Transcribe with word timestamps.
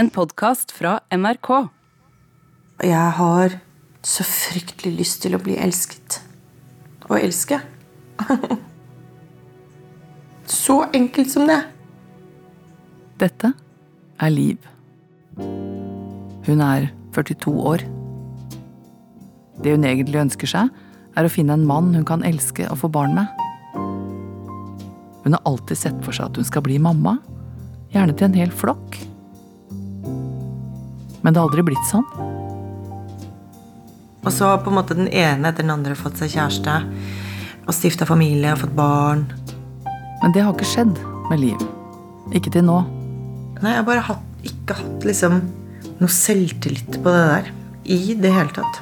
En 0.00 0.08
podkast 0.08 0.70
fra 0.72 0.94
NRK. 1.12 1.48
Jeg 2.88 3.08
har 3.18 3.56
så 4.06 4.24
fryktelig 4.24 4.94
lyst 4.96 5.18
til 5.20 5.36
å 5.36 5.40
bli 5.42 5.58
elsket. 5.60 6.22
Og 7.10 7.18
elske. 7.18 7.58
så 10.62 10.78
enkelt 10.96 11.28
som 11.34 11.44
det. 11.50 11.58
Dette 13.20 13.52
er 14.24 14.32
Liv. 14.32 14.70
Hun 16.48 16.64
er 16.64 16.88
42 17.12 17.54
år. 17.74 17.84
Det 19.60 19.76
hun 19.76 19.84
egentlig 19.84 20.24
ønsker 20.24 20.54
seg, 20.54 20.72
er 21.12 21.28
å 21.28 21.34
finne 21.36 21.60
en 21.60 21.68
mann 21.68 21.92
hun 21.92 22.08
kan 22.08 22.24
elske 22.24 22.64
og 22.72 22.86
få 22.86 22.94
barn 22.96 23.18
med. 23.20 23.28
Hun 25.26 25.36
har 25.36 25.44
alltid 25.44 25.84
sett 25.84 26.04
for 26.08 26.16
seg 26.16 26.32
at 26.32 26.40
hun 26.40 26.52
skal 26.54 26.64
bli 26.64 26.80
mamma, 26.80 27.18
gjerne 27.92 28.16
til 28.16 28.30
en 28.30 28.42
hel 28.46 28.60
flokk. 28.64 29.02
Men 31.22 31.32
det 31.32 31.40
har 31.40 31.48
aldri 31.48 31.64
blitt 31.70 31.90
sånn. 31.90 32.06
Og 34.20 34.32
så 34.32 34.50
har 34.50 34.62
på 34.64 34.72
en 34.72 34.76
måte 34.76 34.96
den 34.96 35.08
ene 35.08 35.48
etter 35.48 35.64
den 35.64 35.72
andre 35.72 35.96
fått 35.96 36.20
seg 36.20 36.34
kjæreste 36.34 36.76
og 37.66 37.76
stifta 37.76 38.08
familie 38.08 38.52
og 38.54 38.64
fått 38.64 38.76
barn. 38.76 39.24
Men 40.20 40.34
det 40.34 40.44
har 40.44 40.52
ikke 40.52 40.68
skjedd 40.68 40.98
med 41.30 41.40
Liv. 41.40 41.62
Ikke 42.36 42.52
til 42.52 42.66
nå. 42.66 42.82
Nei, 43.60 43.72
jeg 43.74 43.80
har 43.80 43.88
bare 43.88 44.04
hatt, 44.04 44.44
ikke 44.46 44.76
hatt 44.78 45.06
liksom 45.08 45.40
noe 46.00 46.12
selvtillit 46.12 47.00
på 47.00 47.14
det 47.14 47.24
der. 47.32 47.50
I 47.90 48.14
det 48.20 48.32
hele 48.32 48.52
tatt. 48.54 48.80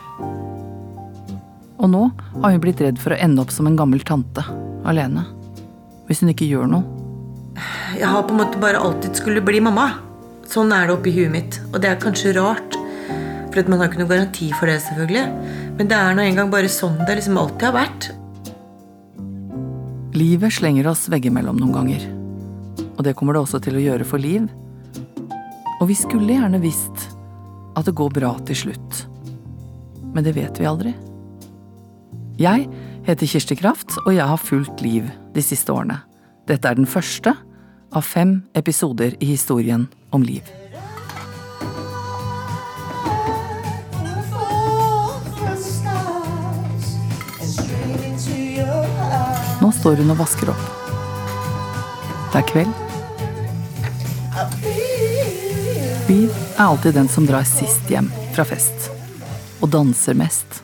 Og 1.79 1.87
nå 1.91 2.09
har 2.43 2.51
hun 2.51 2.63
blitt 2.63 2.83
redd 2.83 2.99
for 2.99 3.15
å 3.15 3.21
ende 3.23 3.43
opp 3.45 3.55
som 3.55 3.69
en 3.71 3.79
gammel 3.79 4.03
tante, 4.07 4.43
alene. 4.89 5.23
Hvis 6.09 6.25
hun 6.25 6.33
ikke 6.33 6.49
gjør 6.49 6.67
noe. 6.71 6.85
Jeg 7.99 8.07
har 8.11 8.27
på 8.27 8.35
en 8.35 8.43
måte 8.43 8.61
bare 8.63 8.81
alltid 8.83 9.19
skulle 9.19 9.43
bli 9.45 9.63
mamma. 9.63 9.89
Sånn 10.49 10.73
er 10.73 10.87
det 10.89 10.95
oppi 10.97 11.13
huet 11.13 11.33
mitt. 11.33 11.59
Og 11.75 11.83
det 11.83 11.91
er 11.91 11.99
kanskje 12.01 12.33
rart. 12.39 12.77
For 13.53 13.69
man 13.69 13.83
har 13.83 13.91
ikke 13.91 14.01
noen 14.01 14.13
garanti 14.13 14.49
for 14.57 14.71
det, 14.71 14.79
selvfølgelig. 14.87 15.25
Men 15.77 15.91
det 15.91 15.97
er 15.99 16.15
nå 16.17 16.25
engang 16.25 16.53
bare 16.53 16.71
sånn 16.73 16.97
det 17.05 17.19
liksom 17.19 17.37
alltid 17.41 17.67
har 17.69 17.75
vært. 17.77 18.09
Livet 20.17 20.57
slenger 20.57 20.89
oss 20.91 21.05
veggimellom 21.13 21.61
noen 21.61 21.75
ganger. 21.77 22.07
Og 22.97 23.05
det 23.05 23.15
kommer 23.19 23.37
det 23.37 23.43
også 23.45 23.61
til 23.63 23.77
å 23.79 23.83
gjøre 23.83 24.07
for 24.09 24.23
Liv. 24.23 24.49
Og 25.79 25.91
vi 25.91 25.97
skulle 25.99 26.39
gjerne 26.39 26.61
visst 26.63 27.11
at 27.79 27.87
det 27.87 27.95
går 27.99 28.15
bra 28.17 28.33
til 28.49 28.59
slutt. 28.65 29.05
Men 30.15 30.25
det 30.25 30.35
vet 30.39 30.59
vi 30.59 30.67
aldri. 30.67 30.95
Jeg 32.41 32.65
heter 33.07 33.31
Kirsti 33.31 33.59
Kraft, 33.59 33.99
og 34.07 34.15
jeg 34.17 34.27
har 34.27 34.41
fulgt 34.41 34.81
Liv 34.83 35.07
de 35.37 35.45
siste 35.45 35.75
årene. 35.75 36.01
Dette 36.49 36.71
er 36.71 36.79
den 36.79 36.89
første 36.89 37.37
av 37.91 38.03
fem 38.03 38.43
episoder 38.55 39.15
i 39.21 39.27
historien 39.27 39.87
om 40.11 40.23
Liv. 40.23 40.43
Nå 49.61 49.73
står 49.75 50.03
hun 50.03 50.13
og 50.15 50.21
vasker 50.21 50.53
opp. 50.53 50.69
Det 52.33 52.43
er 52.43 52.47
kveld. 52.53 52.85
Liv 56.09 56.31
er 56.31 56.63
alltid 56.65 56.95
den 56.97 57.09
som 57.11 57.27
drar 57.29 57.45
sist 57.49 57.91
hjem 57.91 58.09
fra 58.37 58.47
fest. 58.49 58.91
Og 59.61 59.73
danser 59.75 60.17
mest. 60.17 60.63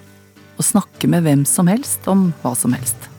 Og 0.56 0.64
snakker 0.64 1.10
med 1.10 1.26
hvem 1.26 1.42
som 1.48 1.68
helst 1.68 2.06
om 2.08 2.30
hva 2.44 2.54
som 2.56 2.76
helst. 2.76 3.13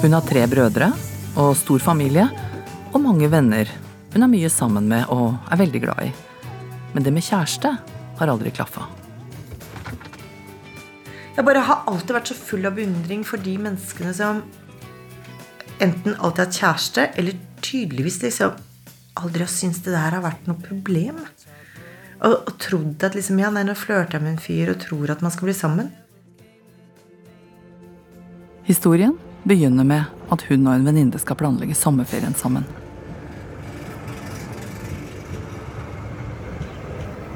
Hun 0.00 0.14
har 0.16 0.24
tre 0.24 0.46
brødre 0.48 0.86
og 1.36 1.50
stor 1.60 1.82
familie 1.84 2.22
og 2.88 3.02
mange 3.04 3.26
venner 3.28 3.68
hun 4.14 4.24
er 4.24 4.30
mye 4.32 4.48
sammen 4.48 4.86
med 4.88 5.10
og 5.12 5.36
er 5.52 5.60
veldig 5.60 5.82
glad 5.84 6.00
i. 6.06 6.08
Men 6.94 7.04
det 7.04 7.12
med 7.12 7.26
kjæreste 7.26 7.74
har 8.16 8.32
aldri 8.32 8.48
klaffa. 8.48 8.86
Jeg 11.36 11.46
bare 11.46 11.66
har 11.68 11.84
alltid 11.84 12.16
vært 12.16 12.32
så 12.32 12.38
full 12.38 12.64
av 12.64 12.80
beundring 12.80 13.28
for 13.28 13.44
de 13.44 13.58
menneskene 13.60 14.16
som 14.16 14.40
enten 15.84 16.16
alltid 16.16 16.42
har 16.42 16.48
hatt 16.48 16.60
kjæreste, 16.62 17.06
eller 17.20 17.38
tydeligvis 17.60 18.22
liksom 18.24 18.56
aldri 19.20 19.44
har 19.44 19.52
syntes 19.52 19.84
det 19.84 19.94
der 19.94 20.16
har 20.16 20.24
vært 20.24 20.48
noe 20.48 20.64
problem. 20.64 21.20
Og, 22.24 22.34
og 22.40 22.54
trodd 22.60 23.04
at 23.04 23.20
liksom, 23.20 23.38
ja, 23.44 23.52
nei, 23.52 23.68
nå 23.68 23.76
flørter 23.76 24.16
jeg 24.16 24.24
med 24.24 24.38
en 24.38 24.44
fyr 24.48 24.72
og 24.72 24.80
tror 24.80 25.12
at 25.12 25.20
man 25.20 25.36
skal 25.36 25.52
bli 25.52 25.60
sammen. 25.60 25.92
Historien 28.64 29.20
begynner 29.44 29.86
med 29.86 30.04
at 30.30 30.44
hun 30.48 30.66
og 30.66 30.74
en 30.74 30.86
venninne 30.86 31.20
skal 31.20 31.38
planlegge 31.40 31.76
sommerferien 31.78 32.36
sammen. 32.36 32.66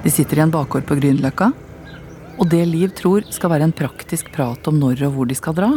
De 0.05 0.13
sitter 0.13 0.39
i 0.39 0.45
en 0.45 0.53
bakgård 0.53 0.85
på 0.85 0.99
Grünerløkka, 0.99 1.53
og 2.35 2.51
det 2.51 2.65
Liv 2.69 2.93
tror 2.99 3.25
skal 3.33 3.55
være 3.55 3.71
en 3.71 3.77
praktisk 3.77 4.29
prat 4.35 4.69
om 4.69 4.77
når 4.81 5.07
og 5.07 5.17
hvor 5.17 5.31
de 5.31 5.39
skal 5.39 5.57
dra, 5.57 5.71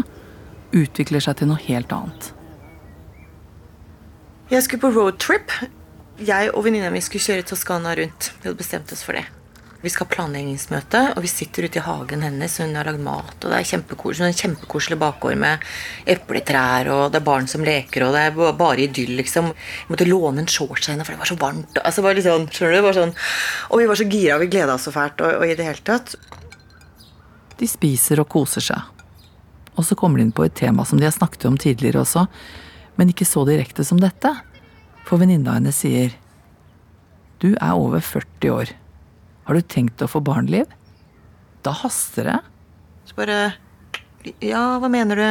utvikler 0.76 1.24
seg 1.24 1.40
til 1.40 1.52
noe 1.52 1.64
helt 1.64 1.94
annet. 1.96 2.34
Jeg 4.52 4.64
skulle 4.64 4.84
på 4.84 4.94
roadtrip. 4.96 5.52
Jeg 6.24 6.52
og 6.54 6.64
venninna 6.66 6.92
mi 6.92 7.02
skulle 7.04 7.24
kjøre 7.24 7.48
Toskana 7.48 7.96
rundt. 8.00 8.32
Vi 8.42 8.50
hadde 8.50 8.60
bestemt 8.60 8.92
oss 8.96 9.04
for 9.06 9.20
det. 9.20 9.28
Vi 9.78 9.92
skal 9.94 10.08
ha 10.08 10.14
planleggingsmøte, 10.16 11.02
og 11.14 11.22
vi 11.22 11.30
sitter 11.30 11.68
ute 11.68 11.78
i 11.78 11.84
hagen 11.86 12.24
hennes. 12.26 12.56
Hun 12.58 12.74
har 12.76 12.88
lagd 12.90 13.04
mat, 13.06 13.36
og 13.36 13.52
det 13.52 13.60
er 13.60 13.68
kjempekoselig, 13.70 14.32
en 14.32 14.40
kjempekoselig 14.40 14.98
bakgård 14.98 15.38
med 15.38 15.66
epletrær, 16.10 16.90
og 16.96 17.04
det 17.14 17.20
er 17.20 17.28
barn 17.28 17.50
som 17.52 17.66
leker, 17.66 18.08
og 18.08 18.16
det 18.16 18.24
er 18.26 18.56
bare 18.58 18.88
idyll, 18.88 19.14
liksom. 19.20 19.52
Jeg 19.54 19.92
måtte 19.94 20.10
låne 20.10 20.42
en 20.42 20.50
shorts 20.50 20.88
av 20.88 20.96
henne, 20.96 21.06
for 21.06 21.14
det 21.14 21.22
var 21.22 21.30
så 21.30 21.38
varmt. 21.44 21.78
Altså, 21.84 22.06
bare 22.06 22.18
litt 22.18 22.26
sånn, 22.26 22.48
skjønner 22.50 22.80
du? 22.80 22.86
Var 22.88 22.98
sånn, 22.98 23.14
og 23.70 23.84
vi 23.84 23.88
var 23.92 24.02
så 24.02 24.08
gira, 24.10 24.40
vi 24.42 24.50
gleda 24.56 24.80
oss 24.80 24.88
så 24.90 24.96
fælt, 24.96 25.22
og, 25.22 25.44
og 25.44 25.46
i 25.46 25.58
det 25.60 25.70
hele 25.70 25.86
tatt. 25.86 26.18
De 27.62 27.70
spiser 27.70 28.24
og 28.24 28.30
koser 28.34 28.66
seg. 28.66 28.82
Og 29.78 29.86
så 29.86 29.98
kommer 29.98 30.18
de 30.18 30.26
inn 30.26 30.34
på 30.34 30.48
et 30.48 30.58
tema 30.58 30.88
som 30.90 30.98
de 30.98 31.06
har 31.06 31.14
snakket 31.14 31.46
om 31.52 31.58
tidligere 31.62 32.02
også, 32.02 32.26
men 32.98 33.14
ikke 33.14 33.30
så 33.30 33.46
direkte 33.46 33.86
som 33.86 34.02
dette. 34.02 34.34
For 35.06 35.22
venninna 35.22 35.54
hennes 35.60 35.86
sier 35.86 36.18
Du 37.38 37.52
er 37.54 37.78
over 37.78 38.02
40 38.02 38.50
år. 38.50 38.74
Har 39.48 39.56
du 39.56 39.64
tenkt 39.64 40.02
å 40.04 40.10
få 40.12 40.20
barn, 40.20 40.50
Liv? 40.52 40.68
Da 41.64 41.72
haster 41.72 42.28
det. 42.28 42.40
Så 43.08 43.16
bare 43.16 43.54
Ja, 44.44 44.78
hva 44.82 44.90
mener 44.92 45.16
du? 45.16 45.28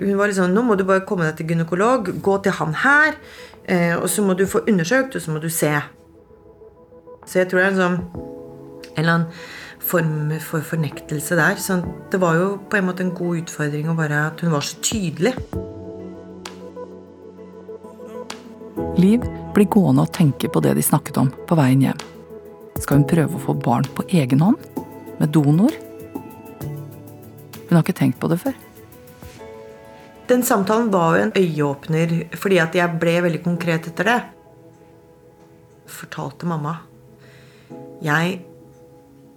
Hun 0.00 0.16
var 0.16 0.30
liksom 0.30 0.54
Nå 0.54 0.62
må 0.64 0.78
du 0.80 0.84
bare 0.88 1.04
komme 1.04 1.26
deg 1.28 1.36
til 1.38 1.52
gynekolog. 1.52 2.08
Gå 2.24 2.38
til 2.42 2.56
han 2.56 2.72
her. 2.80 3.18
Eh, 3.68 3.92
og 3.98 4.08
så 4.08 4.24
må 4.24 4.36
du 4.36 4.46
få 4.48 4.64
undersøkt, 4.68 5.16
og 5.16 5.22
så 5.22 5.34
må 5.34 5.42
du 5.42 5.50
se. 5.52 5.72
Så 7.28 7.42
jeg 7.42 7.50
tror 7.50 7.60
det 7.60 7.66
er 7.66 7.74
en 7.74 7.82
sånn 7.82 8.00
En 8.94 9.02
eller 9.02 9.12
annen 9.12 9.30
form 9.84 10.32
for 10.40 10.64
fornektelse 10.64 11.36
der. 11.36 11.60
Så 11.60 11.80
det 12.12 12.20
var 12.22 12.38
jo 12.38 12.48
på 12.70 12.78
en 12.78 12.88
måte 12.88 13.04
en 13.04 13.12
god 13.12 13.42
utfordring 13.42 13.90
å 13.90 13.96
bare 13.98 14.28
at 14.30 14.40
hun 14.40 14.54
var 14.54 14.64
så 14.64 14.80
tydelig. 14.80 15.34
Liv 18.96 19.26
blir 19.52 19.68
gående 19.68 20.06
og 20.06 20.14
tenke 20.14 20.48
på 20.48 20.62
det 20.64 20.76
de 20.78 20.86
snakket 20.86 21.18
om 21.20 21.32
på 21.48 21.58
veien 21.58 21.82
hjem. 21.88 22.04
Skal 22.82 23.00
hun 23.00 23.08
prøve 23.08 23.38
å 23.38 23.42
få 23.42 23.54
barn 23.58 23.86
på 23.96 24.06
egen 24.10 24.42
hånd? 24.42 24.58
Med 25.20 25.30
donor? 25.34 25.74
Hun 27.68 27.76
har 27.76 27.84
ikke 27.84 27.96
tenkt 27.96 28.20
på 28.22 28.30
det 28.32 28.40
før. 28.42 28.56
Den 30.28 30.42
samtalen 30.42 30.88
var 30.92 31.18
jo 31.18 31.26
en 31.26 31.34
øyeåpner, 31.36 32.14
fordi 32.40 32.58
at 32.62 32.74
jeg 32.76 32.98
ble 33.00 33.18
veldig 33.26 33.42
konkret 33.44 33.88
etter 33.90 34.08
det. 34.08 34.18
Fortalte 35.90 36.48
mamma. 36.48 36.78
Jeg 38.04 38.40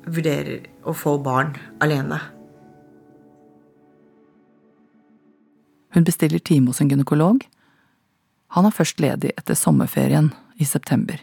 vurderer 0.07 0.65
å 0.87 0.95
få 0.95 1.17
barn 1.19 1.53
alene. 1.83 2.21
Hun 5.95 6.07
bestiller 6.07 6.39
time 6.39 6.71
hos 6.71 6.79
en 6.81 6.91
gynekolog. 6.91 7.43
Han 8.55 8.67
er 8.67 8.75
først 8.75 9.01
ledig 9.03 9.33
etter 9.35 9.59
sommerferien 9.59 10.31
i 10.55 10.65
september. 10.65 11.19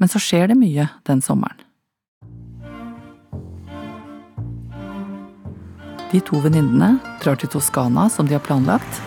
Men 0.00 0.08
så 0.08 0.20
skjer 0.22 0.48
det 0.50 0.56
mye 0.58 0.88
den 1.08 1.20
sommeren. 1.24 1.60
De 6.10 6.18
to 6.26 6.40
venninnene 6.42 6.96
drar 7.22 7.38
til 7.38 7.52
Toskana 7.52 8.08
som 8.10 8.26
de 8.26 8.34
har 8.34 8.42
planlagt. 8.42 8.98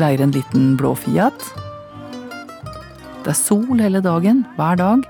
Leier 0.00 0.24
en 0.24 0.34
liten 0.34 0.72
blå 0.80 0.96
Fiat. 0.98 1.44
Det 3.22 3.30
er 3.30 3.38
sol 3.38 3.78
hele 3.78 4.02
dagen, 4.02 4.42
hver 4.58 4.80
dag, 4.80 5.06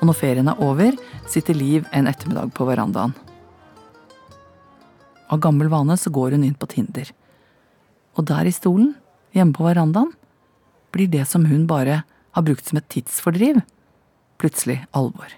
og 0.00 0.08
når 0.08 0.18
ferien 0.18 0.50
er 0.50 0.60
over, 0.60 0.96
sitter 1.30 1.56
Liv 1.56 1.86
en 1.96 2.10
ettermiddag 2.10 2.52
på 2.56 2.66
verandaen. 2.68 3.14
Av 5.32 5.40
gammel 5.40 5.70
vane 5.72 5.96
så 5.96 6.12
går 6.12 6.36
hun 6.36 6.44
inn 6.44 6.58
på 6.60 6.68
Tinder. 6.68 7.08
Og 8.20 8.26
der 8.28 8.48
i 8.48 8.52
stolen, 8.52 8.92
hjemme 9.32 9.56
på 9.56 9.64
verandaen, 9.64 10.12
blir 10.92 11.08
det 11.08 11.24
som 11.30 11.46
hun 11.48 11.64
bare 11.70 12.02
har 12.36 12.44
brukt 12.44 12.68
som 12.68 12.80
et 12.80 12.88
tidsfordriv, 12.92 13.62
plutselig 14.42 14.80
alvor. 14.98 15.30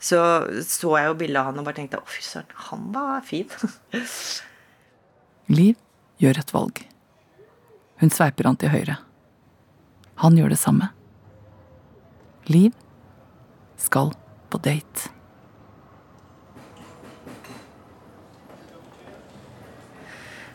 Så 0.00 0.16
så 0.64 0.94
jeg 0.96 1.10
jo 1.10 1.18
bildet 1.20 1.42
av 1.42 1.50
han 1.50 1.60
og 1.60 1.66
bare 1.68 1.76
tenkte 1.76 2.00
å 2.00 2.08
fy 2.08 2.22
søren, 2.24 2.56
han 2.70 2.88
var 2.94 3.20
fin. 3.26 3.50
Liv 5.60 5.76
gjør 6.22 6.40
et 6.40 6.54
valg. 6.56 6.80
Hun 8.00 8.12
sveiper 8.14 8.48
han 8.48 8.56
til 8.56 8.72
høyre. 8.72 8.96
Han 10.24 10.36
gjør 10.40 10.54
det 10.54 10.60
samme. 10.60 10.88
Liv 12.48 12.72
skal 13.80 14.14
på 14.52 14.60
date. 14.64 15.10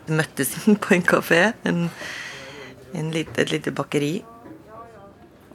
Møttes 0.10 0.57
på 0.83 0.94
en 0.98 1.06
kafé, 1.06 1.42
en, 1.66 1.86
en 2.94 3.12
lite, 3.13 3.45
et 3.45 3.54
lite 3.54 3.74
bakeri. 3.74 4.16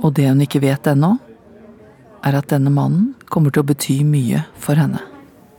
Og 0.00 0.14
det 0.16 0.28
hun 0.30 0.40
ikke 0.40 0.62
vet 0.64 0.88
ennå, 0.88 1.14
er 2.24 2.36
at 2.36 2.50
denne 2.52 2.72
mannen 2.72 3.14
kommer 3.32 3.52
til 3.52 3.64
å 3.64 3.68
bety 3.68 4.00
mye 4.04 4.42
for 4.60 4.80
henne. 4.80 5.00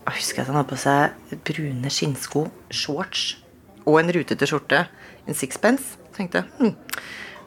Jeg 0.08 0.18
husker 0.18 0.44
at 0.44 0.50
han 0.50 0.58
hadde 0.60 0.72
på 0.72 0.80
seg 0.82 1.36
brune 1.48 1.92
skinnsko, 1.94 2.48
shorts 2.74 3.38
og 3.86 4.00
en 4.02 4.12
rutete 4.14 4.48
skjorte. 4.50 4.86
En 5.30 5.38
sixpence. 5.38 5.98
Tenkte 6.16 6.44
hm, 6.58 6.74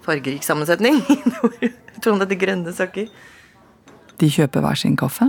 fargerik 0.06 0.46
sammensetning. 0.46 1.02
Tror 2.00 2.14
han 2.14 2.22
hadde 2.24 2.38
grønne 2.38 2.74
sokker. 2.74 3.10
De 4.22 4.30
kjøper 4.30 4.62
hver 4.62 4.78
sin 4.78 4.94
kaffe, 4.96 5.26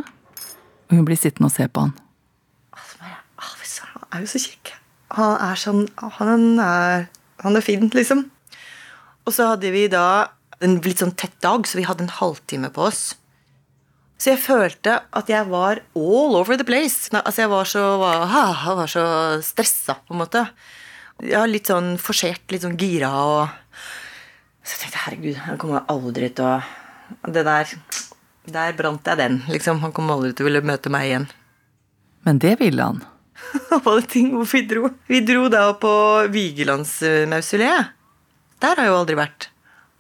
og 0.86 0.94
hun 0.94 1.06
blir 1.08 1.18
sittende 1.18 1.50
og 1.50 1.56
se 1.56 1.66
på 1.68 1.88
han. 1.88 1.96
Han 2.76 4.22
er 4.22 4.24
jo 4.24 4.30
så 4.32 4.40
kjekk. 4.46 4.76
Han 5.16 5.34
er 5.44 5.60
sånn 5.60 5.82
Han 6.20 6.60
er, 6.62 7.08
han 7.44 7.58
er 7.58 7.64
fin, 7.66 7.90
liksom. 7.92 8.28
Og 9.26 9.34
så 9.34 9.50
hadde 9.52 9.72
vi 9.74 9.88
da 9.92 10.35
en 10.64 10.80
litt 10.86 11.02
sånn 11.04 11.16
tett 11.18 11.36
dag, 11.44 11.68
så 11.68 11.80
vi 11.80 11.86
hadde 11.88 12.06
en 12.06 12.18
halvtime 12.20 12.72
på 12.74 12.88
oss. 12.88 13.04
Så 14.16 14.32
jeg 14.32 14.40
følte 14.46 15.00
at 15.12 15.30
jeg 15.30 15.48
var 15.50 15.82
all 15.98 16.38
over 16.40 16.56
the 16.58 16.66
place. 16.68 17.12
Altså 17.12 17.44
Jeg 17.44 17.52
var 17.52 17.68
så, 17.68 17.84
var, 18.00 18.24
var 18.80 18.92
så 18.92 19.06
stressa, 19.44 19.98
på 20.08 20.16
en 20.16 20.22
måte. 20.24 20.46
Ja, 21.24 21.44
litt 21.48 21.68
sånn 21.72 21.96
forsert, 22.02 22.44
litt 22.52 22.64
sånn 22.66 22.80
gira 22.80 23.12
og 23.12 23.54
Så 24.66 24.74
jeg 24.74 24.82
tenkte 24.82 25.04
herregud, 25.06 25.38
han 25.46 25.60
kommer 25.62 25.86
aldri 25.92 26.28
til 26.36 26.48
å 26.48 26.56
Det 27.32 27.44
der 27.46 27.70
Der 28.52 28.76
brant 28.76 29.08
jeg 29.08 29.20
den, 29.20 29.42
liksom. 29.48 29.80
Han 29.84 29.94
kommer 29.96 30.18
aldri 30.18 30.34
til 30.34 30.46
å 30.46 30.50
ville 30.50 30.64
møte 30.66 30.92
meg 30.94 31.08
igjen. 31.10 31.28
Men 32.26 32.40
det 32.42 32.56
ville 32.60 32.84
han. 32.84 33.04
Alle 33.86 34.04
ting 34.10 34.32
hvorfor 34.34 34.58
vi 34.58 34.68
dro. 34.70 34.90
Vi 35.10 35.22
dro 35.26 35.48
da 35.54 35.68
på 35.78 35.92
Vigelandsmausoleet. 36.34 37.92
Der 38.64 38.78
har 38.78 38.88
jeg 38.88 38.94
jo 38.94 39.00
aldri 39.02 39.18
vært. 39.20 39.50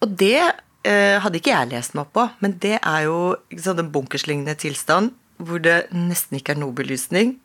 Og 0.05 0.13
det 0.21 0.37
eh, 0.37 1.17
hadde 1.17 1.39
ikke 1.39 1.53
jeg 1.55 1.71
lest 1.71 1.95
meg 1.97 2.05
opp 2.05 2.13
på, 2.13 2.27
men 2.45 2.59
det 2.61 2.77
er 2.77 3.05
jo 3.07 3.17
sant, 3.57 3.81
en 3.81 3.89
bunkerslignende 3.93 4.53
tilstand 4.61 5.15
hvor 5.41 5.59
det 5.59 5.87
nesten 5.91 6.37
ikke 6.37 6.53
er 6.53 6.61
noe 6.61 6.75
belysning. 6.75 7.39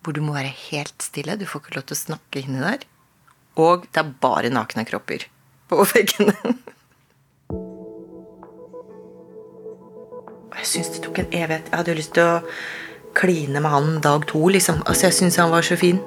Hvor 0.00 0.14
du 0.16 0.22
må 0.24 0.32
være 0.32 0.54
helt 0.70 1.02
stille. 1.04 1.34
Du 1.36 1.44
får 1.44 1.60
ikke 1.60 1.74
lov 1.76 1.88
til 1.90 1.98
å 1.98 2.00
snakke 2.06 2.40
inni 2.40 2.62
der. 2.62 2.86
Og 3.60 3.84
det 3.90 4.00
er 4.00 4.12
bare 4.22 4.52
nakne 4.54 4.86
kropper 4.88 5.26
på 5.68 5.84
veggene. 5.92 6.54
Jeg 10.60 10.68
syns 10.70 10.92
det 10.94 11.02
tok 11.04 11.20
en 11.20 11.34
evighet. 11.34 11.68
Jeg 11.68 11.76
hadde 11.76 11.92
jo 11.92 11.98
lyst 11.98 12.14
til 12.16 12.30
å 12.30 12.40
kline 13.18 13.60
med 13.60 13.74
han 13.74 13.98
dag 14.04 14.24
to, 14.30 14.46
liksom. 14.54 14.80
Altså, 14.86 15.08
jeg 15.08 15.18
syns 15.18 15.40
han 15.42 15.52
var 15.52 15.66
så 15.66 15.76
fin. 15.80 16.00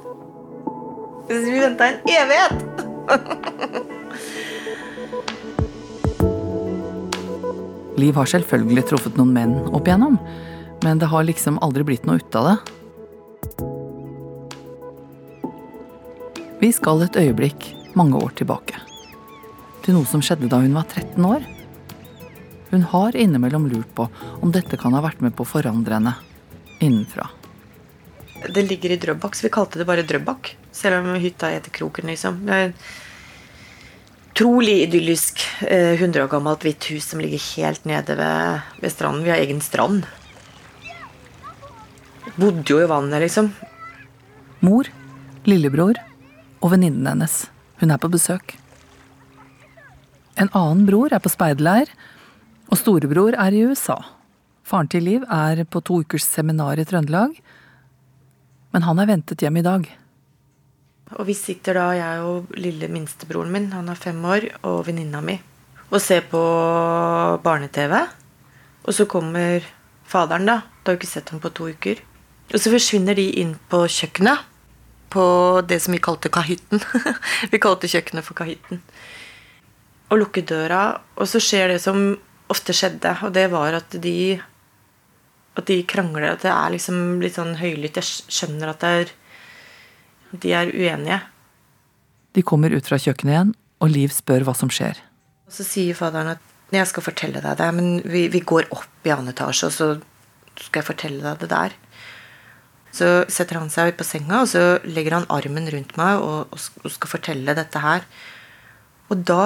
Vi 1.30 1.59
venta 1.59 1.91
en 1.91 2.15
evighet! 2.15 3.94
Liv 8.00 8.16
har 8.18 8.30
selvfølgelig 8.30 8.88
truffet 8.90 9.18
noen 9.19 9.34
menn 9.36 9.54
opp 9.69 9.86
igjennom, 9.88 10.18
men 10.84 11.01
det 11.01 11.12
har 11.12 11.25
liksom 11.28 11.60
aldri 11.62 11.86
blitt 11.86 12.07
noe 12.10 12.18
ut 12.22 12.38
av 12.40 12.50
det. 12.50 12.57
Vi 16.63 16.72
skal 16.74 17.04
et 17.06 17.19
øyeblikk 17.19 17.69
mange 18.00 18.18
år 18.18 18.34
tilbake. 18.40 18.80
Til 19.84 19.98
noe 19.98 20.07
som 20.10 20.24
skjedde 20.24 20.50
da 20.50 20.62
hun 20.63 20.74
var 20.78 20.88
13 20.88 21.28
år. 21.28 21.45
Hun 22.72 22.86
har 22.90 23.18
innimellom 23.19 23.68
lurt 23.69 23.92
på 23.94 24.07
om 24.42 24.54
dette 24.56 24.80
kan 24.81 24.95
ha 24.98 25.04
vært 25.04 25.22
med 25.22 25.36
på 25.38 25.45
å 25.45 25.51
forandre 25.54 26.00
henne 26.00 26.16
innenfra. 26.81 27.28
Det 28.50 28.63
ligger 28.66 28.95
i 28.95 29.00
Drøbak, 29.00 29.36
så 29.36 29.45
vi 29.45 29.54
kalte 29.54 29.80
det 29.80 29.88
bare 29.88 30.06
Drøbak. 30.07 30.56
Selv 30.74 31.04
om 31.04 31.13
hytta 31.22 31.51
heter 31.54 31.72
Kroken, 31.72 32.10
liksom. 32.10 32.42
Er 32.50 32.74
utrolig 34.33 34.81
idyllisk. 34.81 35.39
eh, 35.62 35.94
100 35.94 36.24
år 36.24 36.27
gammelt 36.27 36.63
hvitt 36.65 36.89
hus 36.89 37.06
som 37.06 37.19
ligger 37.21 37.38
helt 37.38 37.85
nede 37.85 38.15
ved, 38.18 38.62
ved 38.81 38.91
stranden. 38.91 39.24
Vi 39.24 39.30
har 39.30 39.38
egen 39.38 39.62
strand. 39.62 40.06
Bodde 42.35 42.65
jo 42.65 42.81
i 42.81 42.89
vannet, 42.89 43.21
liksom. 43.21 43.51
Mor, 44.59 44.89
lillebror 45.45 46.00
og 46.63 46.71
venninnen 46.71 47.06
hennes. 47.06 47.45
Hun 47.77 47.91
er 47.91 48.01
på 48.01 48.09
besøk. 48.09 48.56
En 50.35 50.50
annen 50.50 50.88
bror 50.88 51.13
er 51.13 51.21
på 51.21 51.30
speiderleir, 51.30 51.91
og 52.71 52.80
storebror 52.80 53.38
er 53.38 53.53
i 53.53 53.62
USA. 53.69 54.00
Faren 54.65 54.89
til 54.89 55.03
Liv 55.03 55.25
er 55.30 55.62
på 55.65 55.83
to 55.85 56.01
ukers 56.01 56.25
seminar 56.25 56.80
i 56.81 56.85
Trøndelag, 56.89 57.38
men 58.74 58.81
han 58.81 58.97
er 58.97 59.12
ventet 59.12 59.45
hjem 59.45 59.62
i 59.62 59.68
dag. 59.68 59.85
Og 61.12 61.28
vi 61.28 61.36
sitter 61.38 61.78
da, 61.78 61.88
jeg 61.98 62.22
og 62.26 62.54
lille 62.58 62.88
minstebroren 62.92 63.52
min, 63.54 63.72
han 63.76 63.92
er 63.92 64.00
fem 64.00 64.20
år, 64.26 64.48
og 64.66 64.86
venninna 64.88 65.22
mi, 65.22 65.36
og 65.90 66.00
ser 66.02 66.24
på 66.32 66.42
barne-TV. 67.44 67.94
Og 68.84 68.96
så 68.96 69.06
kommer 69.10 69.66
faderen, 70.10 70.48
da. 70.50 70.62
Du 70.82 70.90
har 70.90 70.98
jo 70.98 71.02
ikke 71.02 71.12
sett 71.12 71.30
ham 71.34 71.42
på 71.44 71.52
to 71.56 71.70
uker. 71.72 72.02
Og 72.52 72.60
så 72.60 72.72
forsvinner 72.74 73.16
de 73.18 73.28
inn 73.42 73.54
på 73.72 73.84
kjøkkenet. 73.88 74.50
På 75.14 75.26
det 75.62 75.78
som 75.84 75.94
vi 75.94 76.02
kalte 76.02 76.32
kahytten. 76.34 76.82
vi 77.52 77.62
kalte 77.62 77.92
kjøkkenet 77.92 78.26
for 78.26 78.40
kahytten. 78.40 78.82
Og 80.10 80.24
lukker 80.24 80.46
døra, 80.50 80.86
og 81.16 81.30
så 81.30 81.42
skjer 81.44 81.76
det 81.76 81.84
som 81.84 82.16
ofte 82.52 82.74
skjedde, 82.76 83.14
og 83.24 83.32
det 83.36 83.48
var 83.54 83.78
at 83.78 83.96
de 84.02 84.42
at 85.54 85.68
de 85.70 85.84
krangler. 85.86 86.34
At 86.34 86.46
det 86.46 86.52
er 86.54 86.74
liksom 86.74 87.22
litt 87.22 87.38
sånn 87.38 87.58
høylytt. 87.60 88.00
Jeg 88.00 88.34
skjønner 88.34 88.74
at 88.74 88.82
det 88.82 88.94
er 89.02 89.14
de 90.41 90.53
er 90.57 90.71
uenige. 90.74 91.19
De 92.33 92.41
kommer 92.45 92.74
ut 92.74 92.88
fra 92.88 92.97
kjøkkenet 92.97 93.33
igjen, 93.35 93.53
og 93.83 93.94
Liv 93.94 94.13
spør 94.13 94.45
hva 94.47 94.56
som 94.57 94.71
skjer. 94.74 94.97
Og 95.45 95.53
Så 95.53 95.65
sier 95.68 95.97
faderen 95.97 96.33
at 96.33 96.51
jeg 96.74 96.89
skal 96.89 97.06
fortelle 97.06 97.41
deg 97.44 97.59
det, 97.59 97.69
men 97.77 97.89
vi, 98.09 98.25
vi 98.33 98.41
går 98.41 98.71
opp 98.74 99.06
i 99.06 99.13
annen 99.13 99.33
etasje, 99.33 99.69
og 99.69 99.75
så 99.75 99.89
skal 100.57 100.81
jeg 100.81 100.89
fortelle 100.89 101.21
deg 101.21 101.44
det 101.44 101.51
der. 101.51 101.75
Så 102.94 103.09
setter 103.33 103.57
han 103.57 103.71
seg 103.74 103.94
på 103.97 104.06
senga, 104.06 104.41
og 104.41 104.50
så 104.50 104.80
legger 104.85 105.19
han 105.19 105.30
armen 105.33 105.69
rundt 105.74 105.94
meg 105.97 106.21
og, 106.21 106.53
og 106.53 106.94
skal 106.94 107.12
fortelle 107.12 107.56
dette 107.57 107.81
her. 107.81 108.06
Og 109.13 109.21
da 109.25 109.45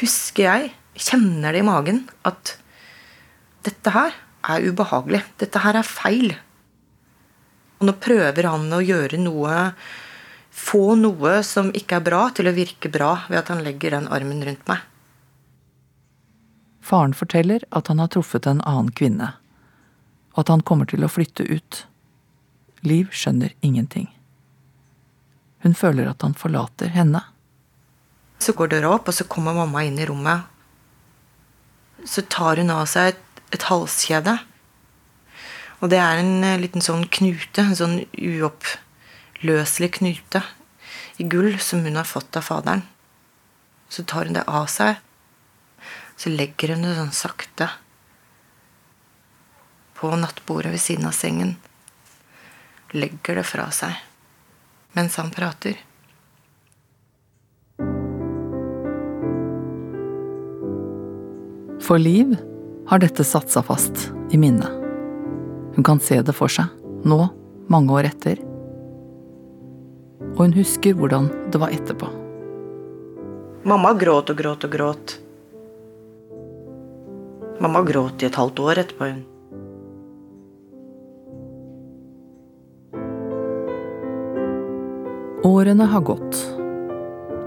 husker 0.00 0.44
jeg, 0.46 0.70
kjenner 1.00 1.54
det 1.54 1.62
i 1.62 1.66
magen, 1.66 2.02
at 2.28 2.56
dette 3.64 3.92
her 3.94 4.16
er 4.48 4.68
ubehagelig. 4.68 5.22
Dette 5.40 5.60
her 5.64 5.80
er 5.80 5.86
feil. 5.86 6.32
Og 7.80 7.88
nå 7.88 7.96
prøver 8.00 8.48
han 8.48 8.68
å 8.72 8.82
gjøre 8.84 9.20
noe 9.20 9.56
Få 10.50 10.94
noe 10.98 11.40
som 11.46 11.70
ikke 11.76 12.00
er 12.00 12.06
bra, 12.06 12.22
til 12.34 12.50
å 12.50 12.54
virke 12.54 12.90
bra 12.92 13.12
ved 13.28 13.38
at 13.42 13.52
han 13.52 13.62
legger 13.64 13.94
den 13.96 14.08
armen 14.10 14.42
rundt 14.46 14.66
meg. 14.70 14.82
Faren 16.82 17.14
forteller 17.14 17.62
at 17.70 17.86
han 17.86 18.00
har 18.02 18.10
truffet 18.10 18.48
en 18.50 18.62
annen 18.66 18.90
kvinne, 18.90 19.32
og 20.34 20.42
at 20.44 20.50
han 20.50 20.64
kommer 20.66 20.90
til 20.90 21.06
å 21.06 21.10
flytte 21.12 21.46
ut. 21.46 21.84
Liv 22.82 23.12
skjønner 23.14 23.54
ingenting. 23.60 24.08
Hun 25.60 25.76
føler 25.76 26.08
at 26.10 26.24
han 26.24 26.34
forlater 26.34 26.90
henne. 26.94 27.20
Så 28.40 28.56
går 28.56 28.72
døra 28.72 28.94
opp, 28.96 29.10
og 29.10 29.14
så 29.14 29.26
kommer 29.28 29.54
mamma 29.54 29.84
inn 29.84 30.00
i 30.00 30.06
rommet. 30.08 30.48
Så 32.08 32.24
tar 32.32 32.56
hun 32.56 32.72
av 32.72 32.86
seg 32.88 33.12
et, 33.12 33.42
et 33.52 33.66
halskjede. 33.68 34.38
Og 35.80 35.92
det 35.92 36.00
er 36.00 36.20
en 36.20 36.44
eh, 36.44 36.58
liten 36.60 36.84
sånn 36.84 37.04
knute, 37.12 37.62
en 37.62 37.76
sånn 37.76 37.98
uoppløselig 39.40 39.94
knute 39.96 40.42
i 41.16 41.24
gull 41.24 41.58
som 41.58 41.80
hun 41.84 41.96
har 41.96 42.04
fått 42.04 42.36
av 42.36 42.42
faderen. 42.42 42.82
Så 43.88 44.04
tar 44.04 44.26
hun 44.26 44.34
det 44.34 44.44
av 44.46 44.66
seg. 44.66 44.96
Så 46.16 46.28
legger 46.28 46.74
hun 46.74 46.84
det 46.84 46.96
sånn 46.98 47.12
sakte 47.12 47.70
på 49.96 50.12
nattbordet 50.16 50.72
ved 50.72 50.80
siden 50.80 51.06
av 51.08 51.16
sengen. 51.16 51.56
Legger 52.92 53.40
det 53.40 53.46
fra 53.48 53.70
seg 53.70 53.96
mens 54.92 55.16
han 55.16 55.30
prater. 55.30 55.78
For 61.80 61.98
Liv 61.98 62.36
har 62.90 63.00
dette 63.00 63.24
satt 63.24 63.48
seg 63.50 63.64
fast 63.64 64.10
i 64.34 64.38
minnet. 64.38 64.68
Hun 65.76 65.86
kan 65.86 66.02
se 66.02 66.20
det 66.20 66.34
for 66.34 66.50
seg, 66.50 66.68
nå, 67.06 67.22
mange 67.70 67.94
år 67.94 68.10
etter. 68.10 68.49
Og 70.40 70.46
hun 70.46 70.54
husker 70.56 70.94
hvordan 70.96 71.26
det 71.52 71.58
var 71.60 71.68
etterpå. 71.76 72.06
Mamma 73.68 73.90
gråt 73.92 74.30
og 74.32 74.38
gråt 74.38 74.64
og 74.64 74.72
gråt. 74.72 75.12
Mamma 77.60 77.82
gråt 77.84 78.24
i 78.24 78.28
et 78.30 78.38
halvt 78.40 78.62
år 78.64 78.80
etterpå, 78.80 79.10
hun. 79.10 79.20
Årene 85.44 85.92
har 85.92 86.08
gått. 86.08 86.40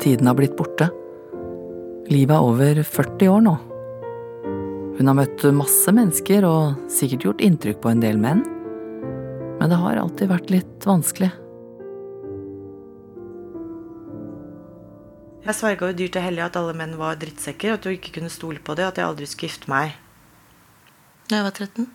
Tiden 0.05 0.29
har 0.29 0.37
blitt 0.37 0.53
borte. 0.53 0.91
Livet 2.13 2.37
er 2.37 2.45
over 2.45 2.85
40 2.85 3.33
år 3.33 3.45
nå. 3.49 3.57
Hun 4.99 5.09
har 5.09 5.17
møtt 5.17 5.49
masse 5.57 5.89
mennesker 5.97 6.45
og 6.45 6.89
sikkert 6.93 7.25
gjort 7.25 7.41
inntrykk 7.41 7.81
på 7.81 7.89
en 7.89 8.05
del 8.05 8.21
menn. 8.21 8.45
Men 9.57 9.73
det 9.73 9.81
har 9.81 9.97
alltid 9.97 10.29
vært 10.29 10.53
litt 10.53 10.85
vanskelig. 10.85 11.33
Jeg 15.43 15.57
sverga 15.57 15.89
jo 15.89 15.95
dyrt 15.99 16.15
og 16.15 16.23
hellig 16.23 16.43
at 16.45 16.55
alle 16.55 16.73
menn 16.77 16.93
var 16.95 17.17
drittsekker, 17.19 17.73
at 17.75 17.83
du 17.83 17.89
ikke 17.91 18.13
kunne 18.15 18.31
stole 18.31 18.61
på 18.63 18.75
det, 18.79 18.85
at 18.87 18.99
jeg 18.99 19.09
aldri 19.09 19.27
skulle 19.27 19.49
gifte 19.51 19.67
meg. 19.71 19.97
Da 21.27 21.41
jeg 21.41 21.47
var 21.49 21.57
13. 21.57 21.89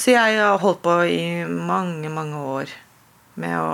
Så 0.00 0.14
jeg 0.14 0.38
har 0.40 0.58
holdt 0.58 0.80
på 0.82 0.94
i 1.06 1.44
mange, 1.46 2.10
mange 2.10 2.40
år 2.56 2.72
med 3.40 3.54
å 3.60 3.70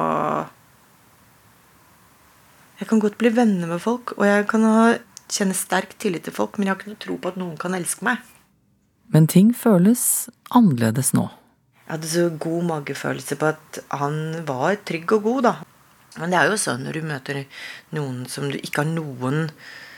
Jeg 2.77 2.91
kan 2.91 3.01
godt 3.01 3.17
bli 3.17 3.31
venner 3.33 3.71
med 3.71 3.81
folk, 3.81 4.13
og 4.19 4.27
jeg 4.29 4.45
kan 4.51 4.65
ha, 4.69 4.81
kjenne 5.33 5.57
sterk 5.57 5.95
tillit 5.97 6.27
til 6.27 6.35
folk, 6.37 6.59
men 6.59 6.69
jeg 6.69 6.75
har 6.75 6.83
ikke 6.83 6.91
noe 6.93 7.01
tro 7.07 7.17
på 7.17 7.31
at 7.33 7.39
noen 7.41 7.55
kan 7.57 7.73
elske 7.73 8.05
meg. 8.05 8.21
Men 9.09 9.25
ting 9.33 9.55
føles 9.57 10.29
annerledes 10.53 11.15
nå. 11.17 11.25
Jeg 11.87 11.95
hadde 11.95 12.11
så 12.11 12.27
god 12.43 12.69
magefølelse 12.69 13.39
på 13.41 13.49
at 13.49 13.81
han 13.97 14.45
var 14.45 14.77
trygg 14.85 15.17
og 15.17 15.25
god, 15.25 15.41
da. 15.49 15.55
Men 16.21 16.33
det 16.33 16.39
er 16.39 16.51
jo 16.51 16.61
sånn 16.61 16.85
når 16.87 16.99
du 16.99 17.09
møter 17.11 17.43
noen 17.97 18.25
som 18.31 18.49
du 18.51 18.57
ikke 18.59 18.83
har 18.83 18.93
noen 18.93 19.51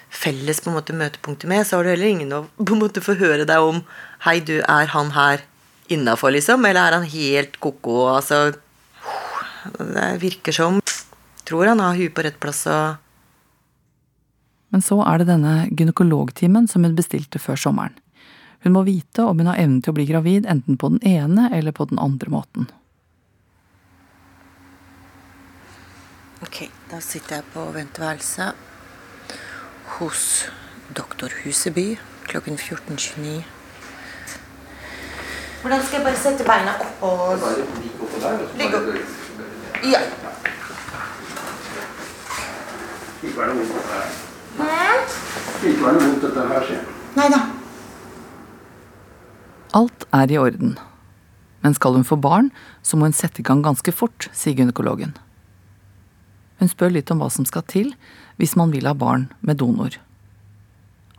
felles 0.08 0.62
på 0.64 0.70
en 0.70 0.78
måte 0.78 0.96
møtepunkter 0.96 1.50
med, 1.50 1.66
så 1.66 1.78
har 1.78 1.84
du 1.84 1.92
heller 1.92 2.10
ingen 2.10 2.32
å 2.32 2.44
på 2.56 2.74
en 2.74 2.82
måte 2.82 3.04
få 3.04 3.18
høre 3.20 3.46
deg 3.48 3.64
om 3.64 3.82
Hei, 4.24 4.40
du, 4.40 4.56
er 4.64 4.88
han 4.94 5.12
her 5.14 5.44
innafor, 5.92 6.32
liksom? 6.34 6.64
Eller 6.66 6.88
er 6.88 6.96
han 6.98 7.06
helt 7.08 7.58
ko-ko? 7.62 8.08
Altså 8.16 8.56
Det 9.78 10.08
virker 10.22 10.56
som 10.56 10.80
Tror 11.48 11.70
han 11.70 11.80
har 11.80 11.96
huet 11.96 12.12
på 12.16 12.24
rett 12.26 12.40
plass 12.40 12.64
og 12.68 12.98
Men 14.74 14.84
så 14.84 14.98
er 15.06 15.20
det 15.20 15.30
denne 15.30 15.54
gynekologtimen 15.70 16.66
som 16.68 16.84
hun 16.84 16.96
bestilte 16.98 17.40
før 17.40 17.56
sommeren. 17.56 17.94
Hun 18.66 18.74
må 18.74 18.82
vite 18.84 19.24
om 19.24 19.38
hun 19.38 19.48
har 19.48 19.56
evnen 19.56 19.78
til 19.80 19.94
å 19.94 19.96
bli 19.96 20.04
gravid 20.10 20.48
enten 20.50 20.76
på 20.76 20.90
den 20.92 21.00
ene 21.06 21.46
eller 21.56 21.72
på 21.72 21.86
den 21.88 22.00
andre 22.02 22.28
måten. 22.34 22.66
Ok, 26.44 26.68
da 26.90 27.00
sitter 27.04 27.36
jeg 27.36 27.44
på 27.52 27.62
venteværelset 27.74 28.54
hos 29.98 30.22
doktor 30.96 31.28
Huseby 31.42 31.98
klokken 32.28 32.54
14.29. 32.54 33.42
Hvordan 35.60 35.82
skal 35.84 35.96
jeg 35.98 36.04
bare 36.06 36.16
sette 36.16 36.46
beina 36.48 36.72
opp 36.80 37.02
og 37.02 37.38
Ligg 38.58 38.74
opp. 38.78 38.88
Ja. 39.84 40.00
Ikke 43.22 43.36
være 43.36 43.54
vondt 43.58 43.76
dette 43.76 43.92
her. 43.92 44.08
Ikke 45.68 45.84
vondt 45.84 46.24
dette 46.24 46.48
her, 46.54 46.66
sier 46.70 46.76
jeg. 46.78 46.98
Nei 47.18 47.28
da. 47.34 47.44
Alt 49.76 50.08
er 50.14 50.32
i 50.32 50.40
orden. 50.40 50.76
Men 51.60 51.74
skal 51.74 51.98
hun 51.98 52.06
få 52.06 52.16
barn, 52.16 52.52
så 52.82 52.96
må 52.96 53.10
hun 53.10 53.16
sette 53.16 53.42
i 53.42 53.46
gang 53.46 53.64
ganske 53.66 53.92
fort, 53.92 54.30
sier 54.32 54.56
gynekologen. 54.56 55.18
Hun 56.58 56.70
spør 56.70 56.92
litt 56.94 57.10
om 57.14 57.22
hva 57.22 57.30
som 57.32 57.46
skal 57.48 57.64
til 57.70 57.92
hvis 58.38 58.56
man 58.58 58.72
vil 58.74 58.86
ha 58.88 58.94
barn 58.98 59.28
med 59.40 59.60
donor. 59.62 59.96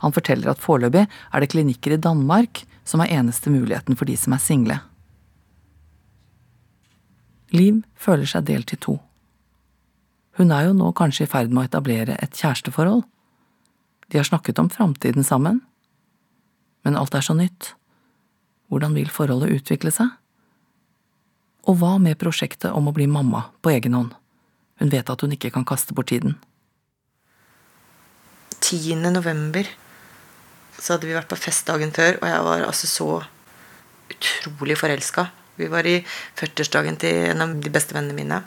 Han 0.00 0.14
forteller 0.16 0.52
at 0.52 0.62
foreløpig 0.62 1.06
er 1.06 1.42
det 1.42 1.50
klinikker 1.52 1.96
i 1.96 2.00
Danmark 2.00 2.62
som 2.88 3.02
er 3.04 3.12
eneste 3.18 3.52
muligheten 3.52 3.96
for 3.96 4.08
de 4.08 4.16
som 4.16 4.34
er 4.36 4.42
single. 4.42 4.78
Liv 7.52 7.82
føler 7.98 8.28
seg 8.30 8.46
delt 8.48 8.72
i 8.72 8.78
to. 8.80 8.96
Hun 10.38 10.52
er 10.54 10.68
jo 10.68 10.76
nå 10.76 10.92
kanskje 10.96 11.26
i 11.26 11.30
ferd 11.30 11.50
med 11.50 11.64
å 11.64 11.68
etablere 11.68 12.16
et 12.22 12.36
kjæresteforhold. 12.38 13.02
De 14.10 14.18
har 14.18 14.26
snakket 14.26 14.58
om 14.62 14.70
framtiden 14.72 15.26
sammen. 15.26 15.60
Men 16.86 16.96
alt 16.96 17.14
er 17.14 17.26
så 17.26 17.34
nytt. 17.36 17.74
Hvordan 18.70 18.94
vil 18.96 19.10
forholdet 19.12 19.58
utvikle 19.58 19.92
seg? 19.92 20.08
Og 21.68 21.76
hva 21.82 21.98
med 22.00 22.18
prosjektet 22.18 22.72
om 22.72 22.88
å 22.88 22.94
bli 22.96 23.10
mamma 23.10 23.50
på 23.60 23.74
egen 23.74 23.98
hånd? 23.98 24.14
Hun 24.80 24.92
vet 24.92 25.12
at 25.12 25.20
hun 25.20 25.36
ikke 25.36 25.52
kan 25.54 25.66
kaste 25.68 25.94
bort 25.94 26.08
tiden. 26.12 26.38
10. 28.60 28.96
november 29.12 29.68
så 30.80 30.94
hadde 30.94 31.08
vi 31.08 31.16
vært 31.16 31.28
på 31.28 31.36
fest 31.36 31.68
dagen 31.68 31.92
før, 31.92 32.16
og 32.22 32.28
jeg 32.28 32.44
var 32.46 32.62
altså 32.64 32.88
så 32.88 33.08
utrolig 34.10 34.78
forelska. 34.80 35.26
Vi 35.60 35.68
var 35.68 35.84
i 35.84 35.98
40-årsdagen 36.38 36.96
til 37.02 37.26
en 37.34 37.44
av 37.44 37.52
de 37.60 37.72
beste 37.72 37.96
vennene 37.96 38.16
mine. 38.16 38.40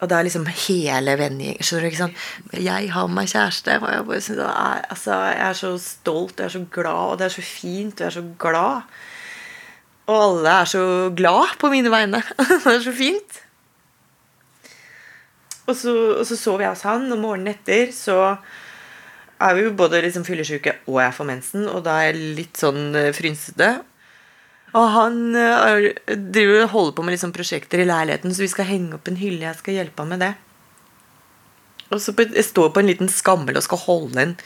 Og 0.00 0.08
det 0.08 0.16
er 0.16 0.26
liksom 0.26 0.46
hele 0.48 1.14
vennegjengen. 1.20 1.64
Skjønner 1.64 1.84
du? 1.84 1.88
ikke 1.90 2.00
sant? 2.00 2.20
Jeg 2.56 2.92
har 2.92 3.08
meg 3.12 3.28
kjæreste. 3.32 3.76
Og 3.80 3.88
jeg, 3.92 4.04
bare 4.08 4.20
synes 4.24 4.42
er, 4.46 4.84
altså, 4.94 5.16
jeg 5.28 5.42
er 5.48 5.58
så 5.58 5.72
stolt, 5.84 6.32
og 6.32 6.44
jeg 6.44 6.48
er 6.48 6.54
så 6.56 6.62
glad, 6.76 7.00
og 7.12 7.18
det 7.20 7.26
er 7.26 7.34
så 7.36 7.44
fint, 7.44 7.94
og 7.94 8.04
jeg 8.04 8.08
er 8.08 8.16
så 8.16 8.24
glad. 8.40 8.94
Og 10.10 10.16
alle 10.24 10.54
er 10.56 10.70
så 10.72 10.84
glad 11.16 11.56
på 11.60 11.72
mine 11.72 11.92
vegne. 11.92 12.22
det 12.64 12.74
er 12.76 12.84
så 12.84 12.96
fint. 12.96 13.40
Og 15.70 15.76
så, 15.78 15.94
og 16.18 16.26
så 16.26 16.38
sov 16.38 16.62
jeg 16.62 16.72
hos 16.72 16.82
han, 16.88 17.06
og 17.14 17.22
morgenen 17.22 17.54
etter 17.54 17.92
så 17.94 18.18
er 19.40 19.56
vi 19.56 19.64
jo 19.64 19.76
både 19.76 20.02
liksom 20.04 20.26
fyllesyke 20.26 20.74
og 20.90 20.98
jeg 21.00 21.16
får 21.16 21.28
mensen, 21.28 21.68
og 21.70 21.84
da 21.86 22.00
er 22.00 22.10
jeg 22.10 22.34
litt 22.40 22.60
sånn 22.60 22.90
eh, 22.98 23.12
frynsete. 23.16 23.70
Og 24.76 24.86
han 24.94 25.16
er, 25.34 25.88
driver 26.06 26.68
holder 26.70 26.94
på 26.94 27.04
med 27.06 27.16
liksom 27.16 27.32
prosjekter 27.34 27.82
i 27.82 27.88
leiligheten, 27.88 28.34
så 28.34 28.44
vi 28.44 28.50
skal 28.52 28.68
henge 28.68 28.98
opp 28.98 29.08
en 29.10 29.18
hylle. 29.18 29.46
Jeg 29.48 29.58
skal 29.58 29.78
hjelpe 29.80 30.04
ham 30.04 30.12
med 30.14 30.22
det. 30.22 30.34
Og 31.90 31.98
så 32.02 32.14
på, 32.14 32.28
Jeg 32.30 32.46
står 32.46 32.70
på 32.70 32.82
en 32.82 32.90
liten 32.90 33.10
skammel 33.10 33.58
og 33.58 33.66
skal 33.66 33.82
holde 33.86 34.22
en 34.22 34.36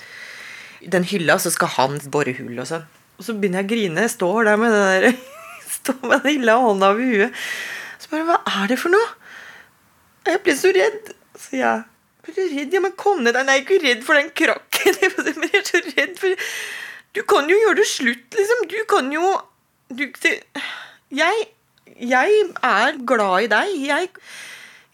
den 0.84 1.04
hylla, 1.08 1.38
så 1.40 1.52
skal 1.52 1.70
han 1.78 1.98
bore 2.12 2.34
hull 2.36 2.58
og 2.60 2.68
sånn. 2.68 2.84
Og 3.16 3.24
så 3.24 3.34
begynner 3.36 3.62
jeg 3.62 3.68
å 3.68 3.72
grine. 3.72 4.04
Jeg 4.04 4.14
står 4.18 4.48
der 4.50 4.58
med 4.60 4.74
den 4.74 5.04
der, 5.04 5.20
står 5.78 6.00
med 6.02 6.24
den 6.24 6.34
hylla 6.34 6.56
og 6.60 6.66
hånda 6.70 6.90
over 6.92 7.12
huet. 7.12 7.44
Så 8.02 8.10
bare 8.12 8.26
Hva 8.28 8.40
er 8.62 8.72
det 8.72 8.80
for 8.82 8.92
noe? 8.92 9.12
Jeg 10.28 10.40
blir 10.44 10.58
så 10.60 10.72
redd. 10.76 11.13
Så 11.38 11.58
jeg 11.58 11.82
ble 12.24 12.34
du 12.36 12.42
redd? 12.54 12.74
Ja, 12.74 12.80
men 12.84 12.94
kom 12.98 13.24
ned 13.24 13.36
deg. 13.36 13.46
Nei, 13.46 13.58
jeg 13.58 13.64
er 13.64 13.66
ikke 13.66 13.82
redd 13.84 14.06
for 14.06 14.18
den 14.18 14.30
krakken. 14.36 15.00
Men 15.40 15.50
jeg 15.50 15.60
er 15.60 15.66
så 15.68 15.80
redd 15.86 16.14
for 16.20 16.46
Du 17.14 17.20
kan 17.30 17.50
jo 17.50 17.58
gjøre 17.58 17.78
det 17.80 17.88
slutt, 17.90 18.38
liksom. 18.38 18.64
Du 18.70 18.78
kan 18.90 19.10
jo 19.12 19.34
du, 19.94 20.06
det, 20.22 20.32
jeg, 21.12 21.44
jeg 22.00 22.38
er 22.64 22.96
glad 23.06 23.44
i 23.44 23.50
deg. 23.52 23.74
Jeg, 23.84 24.08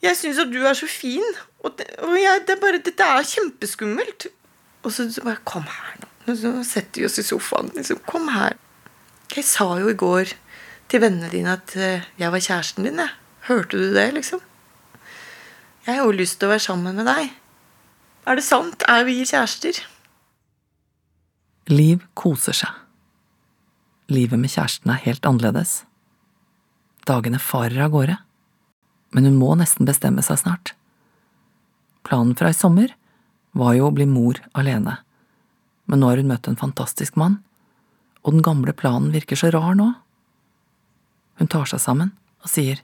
jeg 0.02 0.18
syns 0.18 0.40
at 0.42 0.50
du 0.52 0.58
er 0.66 0.76
så 0.76 0.88
fin. 0.90 1.24
Og, 1.62 1.72
det, 1.78 1.86
og 2.04 2.16
jeg, 2.18 2.42
det 2.48 2.56
er 2.56 2.62
bare, 2.62 2.82
dette 2.84 3.06
er 3.06 3.30
kjempeskummelt. 3.30 4.28
Og 4.82 4.92
så, 4.92 5.06
så 5.12 5.24
bare 5.24 5.40
Kom 5.48 5.66
her, 5.68 5.96
nå. 6.02 6.34
Så 6.36 6.52
setter 6.66 7.02
vi 7.02 7.08
oss 7.08 7.18
i 7.22 7.26
sofaen. 7.26 7.72
Liksom, 7.76 8.02
kom 8.08 8.28
her. 8.34 8.58
Jeg 9.36 9.46
sa 9.46 9.70
jo 9.80 9.90
i 9.90 9.98
går 9.98 10.34
til 10.90 11.02
vennene 11.02 11.30
dine 11.32 11.54
at 11.54 11.72
eh, 11.78 12.06
jeg 12.18 12.34
var 12.34 12.42
kjæresten 12.42 12.86
din. 12.86 13.00
Jeg. 13.00 13.16
Hørte 13.48 13.78
du 13.78 13.94
det, 13.94 14.08
liksom? 14.18 14.42
Jeg 15.90 15.98
har 15.98 16.06
jo 16.06 16.14
lyst 16.14 16.36
til 16.38 16.46
å 16.46 16.52
være 16.52 16.62
sammen 16.62 16.98
med 17.00 17.08
deg. 17.08 17.32
Er 18.30 18.38
det 18.38 18.44
sant? 18.46 18.84
Er 18.86 19.02
vi 19.08 19.24
kjærester? 19.26 19.80
Liv 21.66 22.04
koser 22.14 22.54
seg. 22.54 22.76
Livet 24.10 24.38
med 24.38 24.52
kjæresten 24.52 24.92
er 24.94 25.00
helt 25.02 25.26
annerledes. 25.26 25.80
Dagene 27.10 27.40
farer 27.42 27.88
av 27.88 27.90
gårde. 27.90 28.14
Men 29.10 29.26
hun 29.26 29.40
må 29.40 29.56
nesten 29.58 29.88
bestemme 29.88 30.22
seg 30.22 30.38
snart. 30.44 30.76
Planen 32.06 32.36
fra 32.38 32.52
i 32.54 32.56
sommer 32.56 32.94
var 33.58 33.74
jo 33.74 33.88
å 33.88 33.94
bli 33.94 34.06
mor 34.06 34.38
alene, 34.54 35.00
men 35.90 35.98
nå 35.98 36.12
har 36.12 36.22
hun 36.22 36.30
møtt 36.30 36.46
en 36.46 36.58
fantastisk 36.60 37.18
mann, 37.18 37.40
og 38.22 38.36
den 38.36 38.46
gamle 38.46 38.74
planen 38.78 39.10
virker 39.10 39.38
så 39.38 39.50
rar 39.50 39.74
nå. 39.74 39.88
Hun 41.42 41.50
tar 41.50 41.66
seg 41.66 41.82
sammen 41.82 42.14
og 42.44 42.52
sier 42.52 42.78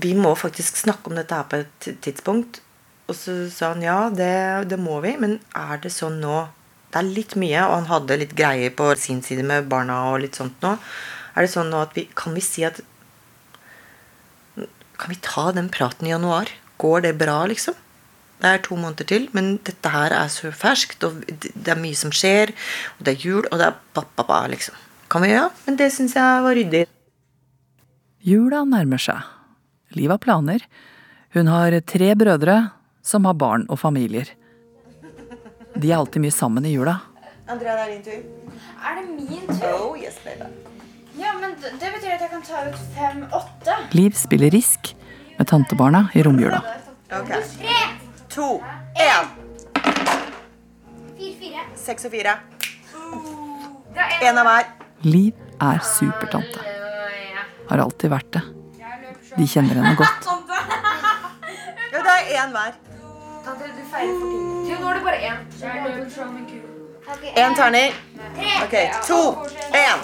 Vi 0.00 0.14
må 0.14 0.34
faktisk 0.38 0.78
snakke 0.78 1.10
om 1.10 1.18
dette 1.18 1.34
her 1.34 1.48
på 1.50 1.62
et 1.64 1.88
tidspunkt. 2.04 2.60
Og 3.10 3.16
så 3.18 3.34
sa 3.50 3.72
han 3.74 3.82
ja, 3.82 3.98
det, 4.14 4.70
det 4.70 4.78
må 4.78 5.00
vi, 5.02 5.16
men 5.18 5.40
er 5.56 5.80
det 5.82 5.90
sånn 5.90 6.20
nå 6.22 6.44
Det 6.90 7.00
er 7.00 7.10
litt 7.10 7.34
mye, 7.38 7.64
og 7.66 7.74
han 7.74 7.88
hadde 7.90 8.18
litt 8.22 8.36
greier 8.38 8.70
på 8.74 8.86
sin 8.98 9.20
side 9.22 9.42
med 9.46 9.68
barna 9.70 9.98
og 10.12 10.20
litt 10.22 10.38
sånt 10.38 10.62
nå. 10.62 10.76
Er 11.34 11.46
det 11.46 11.52
sånn 11.52 11.70
nå 11.70 11.82
at 11.82 11.94
vi 11.98 12.06
Kan 12.18 12.34
vi 12.38 12.42
si 12.44 12.64
at 12.66 12.80
Kan 14.56 15.10
vi 15.10 15.18
ta 15.22 15.50
den 15.56 15.70
praten 15.74 16.06
i 16.06 16.14
januar? 16.14 16.50
Går 16.78 17.06
det 17.06 17.16
bra, 17.18 17.44
liksom? 17.50 17.74
Det 18.40 18.48
er 18.48 18.62
to 18.64 18.76
måneder 18.78 19.04
til, 19.04 19.26
men 19.36 19.58
dette 19.68 19.90
her 19.92 20.14
er 20.16 20.30
så 20.32 20.48
ferskt, 20.54 21.02
og 21.04 21.18
det 21.28 21.68
er 21.68 21.80
mye 21.80 21.96
som 21.96 22.12
skjer, 22.14 22.54
og 22.96 23.02
det 23.04 23.12
er 23.12 23.26
jul, 23.26 23.44
og 23.50 23.60
det 23.60 23.66
er 23.66 23.76
ba-ba-ba, 23.96 24.46
liksom. 24.48 24.78
Kan 25.12 25.26
vi 25.26 25.34
ja, 25.34 25.50
men 25.66 25.76
det 25.76 25.90
syns 25.92 26.16
jeg 26.16 26.44
var 26.46 26.56
ryddig. 26.56 26.86
Jula 28.24 28.62
nærmer 28.68 29.02
seg. 29.02 29.28
Liv 29.96 30.10
har 30.10 30.18
planer. 30.18 30.64
Hun 31.34 31.46
har 31.50 31.74
tre 31.80 32.14
brødre 32.14 32.56
som 33.02 33.24
har 33.24 33.34
barn 33.34 33.66
og 33.70 33.78
familier. 33.80 34.28
De 35.76 35.90
er 35.90 35.98
alltid 35.98 36.22
mye 36.24 36.34
sammen 36.34 36.66
i 36.66 36.74
jula. 36.74 36.98
Andrea, 37.50 37.74
det 37.74 37.86
er 37.86 37.94
din 37.94 38.04
tur. 38.04 38.60
Er 38.86 39.00
det 39.00 39.06
min 39.14 39.46
tur? 39.48 39.72
Oh, 39.74 39.96
yes, 39.98 40.18
baby. 40.24 40.46
Ja, 41.18 41.32
men 41.40 41.56
det 41.60 41.90
betyr 41.94 42.14
at 42.14 42.22
jeg 42.22 42.30
kan 42.30 42.44
ta 42.46 42.62
ut 42.68 42.78
fem-åtte. 42.94 43.78
Liv 43.98 44.14
spiller 44.18 44.50
Risk 44.54 44.94
med 45.38 45.48
tantebarna 45.50 46.06
i 46.14 46.22
romjula. 46.22 46.62
Ok. 47.10 47.34
Tre! 47.56 47.80
to, 48.30 48.62
én. 48.94 49.26
Fire, 51.18 51.34
fire. 51.40 51.64
Seks 51.74 52.06
og 52.06 52.14
fire. 52.14 52.36
Det 53.94 54.06
Én 54.22 54.38
av 54.38 54.46
hver. 54.46 54.70
Liv 55.02 55.34
er 55.60 55.82
supertante. 55.82 56.62
Har 57.70 57.82
alltid 57.82 58.12
vært 58.12 58.32
det. 58.36 58.42
De 59.36 59.46
kjenner 59.46 59.74
henne 59.74 59.94
godt. 59.96 60.28
Ja, 61.90 61.98
det 61.98 62.12
er 62.14 62.44
én 62.44 62.52
hver. 62.54 62.74
Nå 64.80 64.88
er 64.88 64.94
det 64.94 65.02
bare 65.02 65.18
én. 65.26 65.38
Én 67.34 67.54
terning. 67.58 67.92
Ok, 68.62 68.74
to, 69.08 69.20
én. 69.74 69.98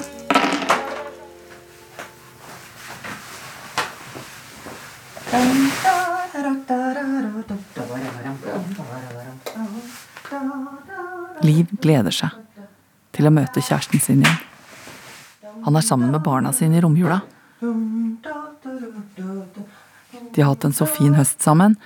Liv 11.47 11.67
gleder 11.81 12.11
seg 12.11 12.35
til 13.15 13.29
å 13.29 13.31
møte 13.31 13.63
kjæresten 13.63 14.03
sin 14.03 14.27
igjen. 14.27 14.43
Han 15.65 15.77
er 15.79 15.87
sammen 15.87 16.11
med 16.11 16.23
barna 16.27 16.53
sine 16.53 16.79
i 16.79 16.83
romjula. 16.83 17.21
De 20.37 20.43
har 20.43 20.53
hatt 20.53 20.67
en 20.69 20.75
så 20.77 20.85
fin 20.85 21.15
høst 21.17 21.41
sammen, 21.41 21.79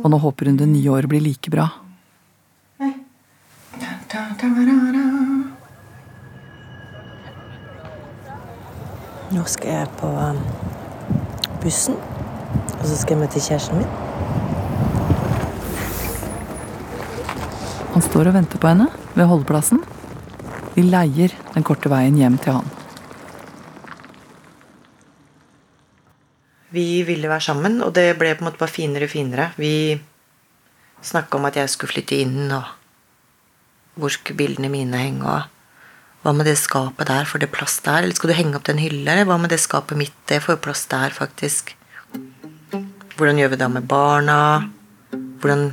og 0.00 0.08
nå 0.08 0.18
håper 0.22 0.48
hun 0.48 0.56
det 0.56 0.68
nye 0.70 0.88
året 0.88 1.10
blir 1.12 1.20
like 1.20 1.52
bra. 1.52 1.66
Nå 9.28 9.44
skal 9.44 9.74
jeg 9.74 9.90
på 10.00 10.08
um, 10.08 10.40
bussen, 11.60 12.00
og 12.78 12.86
så 12.88 12.96
skal 12.96 13.18
jeg 13.18 13.20
møte 13.26 13.44
kjæresten 13.44 13.82
min. 13.82 13.92
Han 17.92 18.08
står 18.08 18.32
og 18.32 18.38
venter 18.40 18.62
på 18.62 18.72
henne 18.72 18.88
ved 19.18 19.28
holdeplassen. 19.28 19.84
De 20.78 20.88
leier 20.88 21.36
den 21.52 21.66
korte 21.66 21.92
veien 21.92 22.16
hjem 22.16 22.40
til 22.40 22.56
han. 22.56 22.77
Vi 26.74 27.02
ville 27.08 27.30
være 27.30 27.46
sammen, 27.48 27.80
og 27.80 27.94
det 27.96 28.10
ble 28.20 28.34
på 28.36 28.44
en 28.44 28.50
måte 28.50 28.60
bare 28.60 28.72
finere 28.72 29.08
og 29.08 29.12
finere. 29.12 29.50
Vi 29.56 29.96
snakka 31.00 31.38
om 31.38 31.46
at 31.48 31.56
jeg 31.56 31.70
skulle 31.72 31.94
flytte 31.94 32.18
inn, 32.20 32.50
og 32.52 32.66
hvor 33.98 34.12
skulle 34.12 34.36
bildene 34.36 34.68
mine 34.72 35.00
henge, 35.00 35.24
og 35.24 35.46
hva 36.22 36.34
med 36.36 36.48
det 36.50 36.58
skapet 36.60 37.08
der, 37.08 37.24
får 37.24 37.44
det 37.44 37.50
plass 37.54 37.78
der? 37.86 38.02
Eller 38.02 38.18
skal 38.18 38.32
du 38.32 38.36
henge 38.36 38.58
opp 38.58 38.66
den 38.68 38.82
hylla, 38.82 39.14
eller 39.14 39.28
hva 39.30 39.38
med 39.40 39.54
det 39.54 39.60
skapet 39.62 39.96
mitt, 39.96 40.16
det 40.28 40.42
får 40.44 40.60
plass 40.60 40.84
der, 40.90 41.14
faktisk. 41.14 41.72
Hvordan 43.16 43.40
gjør 43.40 43.54
vi 43.54 43.60
det 43.62 43.70
med 43.72 43.88
barna? 43.88 44.40
Hvordan 45.40 45.70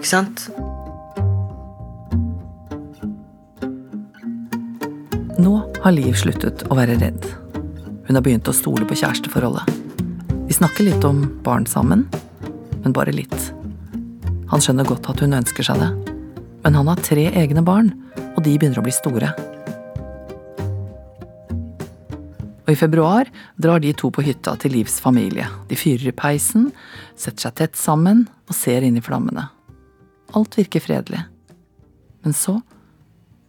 Ikke 0.00 0.08
sant? 0.08 0.46
Nå 5.40 5.52
har 5.82 5.92
Liv 5.92 6.16
sluttet 6.16 6.64
å 6.70 6.78
være 6.78 6.96
redd. 7.02 7.28
Hun 8.06 8.16
har 8.16 8.24
begynt 8.24 8.48
å 8.48 8.56
stole 8.56 8.88
på 8.88 8.96
kjæresteforholdet. 8.96 9.79
De 10.50 10.54
snakker 10.54 10.82
litt 10.84 11.04
om 11.06 11.20
barn 11.44 11.62
sammen, 11.66 12.08
men 12.82 12.92
bare 12.92 13.12
litt. 13.14 13.52
Han 14.50 14.58
skjønner 14.58 14.88
godt 14.88 15.06
at 15.12 15.20
hun 15.22 15.36
ønsker 15.38 15.62
seg 15.62 15.78
det, 15.78 15.90
men 16.64 16.74
han 16.74 16.90
har 16.90 17.02
tre 17.06 17.28
egne 17.38 17.62
barn, 17.62 17.92
og 18.34 18.40
de 18.42 18.56
begynner 18.58 18.80
å 18.80 18.82
bli 18.82 18.94
store. 18.96 19.28
Og 22.64 22.72
i 22.74 22.80
februar 22.80 23.30
drar 23.62 23.78
de 23.84 23.92
to 23.94 24.10
på 24.10 24.24
hytta 24.26 24.56
til 24.58 24.74
Livs 24.74 24.98
familie. 24.98 25.46
De 25.70 25.78
fyrer 25.78 26.10
i 26.10 26.16
peisen, 26.18 26.72
setter 27.14 27.46
seg 27.46 27.56
tett 27.62 27.78
sammen 27.78 28.26
og 28.50 28.58
ser 28.58 28.82
inn 28.82 28.98
i 28.98 29.04
flammene. 29.06 29.46
Alt 30.34 30.58
virker 30.58 30.82
fredelig. 30.82 31.22
Men 32.26 32.34
så, 32.34 32.56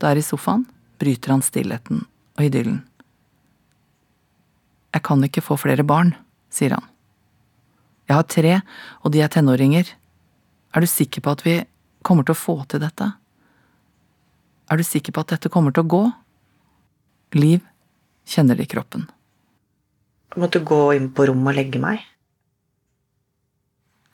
der 0.05 0.21
i 0.21 0.27
sofaen, 0.29 0.67
bryter 1.01 1.33
han 1.33 1.41
stillheten 1.41 2.05
og 2.37 2.45
idyllen. 2.45 2.83
Jeg 4.93 5.07
kan 5.09 5.25
ikke 5.25 5.41
få 5.49 5.57
flere 5.65 5.81
barn, 5.81 6.13
sier 6.53 6.77
han. 6.77 6.90
Jeg 8.11 8.17
har 8.17 8.27
tre, 8.27 8.55
og 9.07 9.13
de 9.15 9.21
er 9.23 9.29
tenåringer. 9.31 9.87
Er 10.75 10.83
du 10.83 10.87
sikker 10.91 11.23
på 11.23 11.31
at 11.31 11.45
vi 11.45 11.53
kommer 12.03 12.25
til 12.27 12.35
å 12.35 12.41
få 12.41 12.55
til 12.67 12.81
dette? 12.83 13.07
Er 14.67 14.79
du 14.79 14.83
sikker 14.83 15.15
på 15.15 15.23
at 15.23 15.31
dette 15.31 15.51
kommer 15.53 15.71
til 15.71 15.85
å 15.85 15.91
gå? 15.93 16.01
Liv 17.39 17.63
kjenner 18.27 18.59
det 18.59 18.67
i 18.67 18.71
kroppen. 18.73 19.05
Jeg 20.35 20.43
måtte 20.43 20.59
gå 20.59 20.81
inn 20.97 21.07
på 21.15 21.29
rommet 21.29 21.53
og 21.53 21.59
legge 21.61 21.79
meg. 21.79 22.03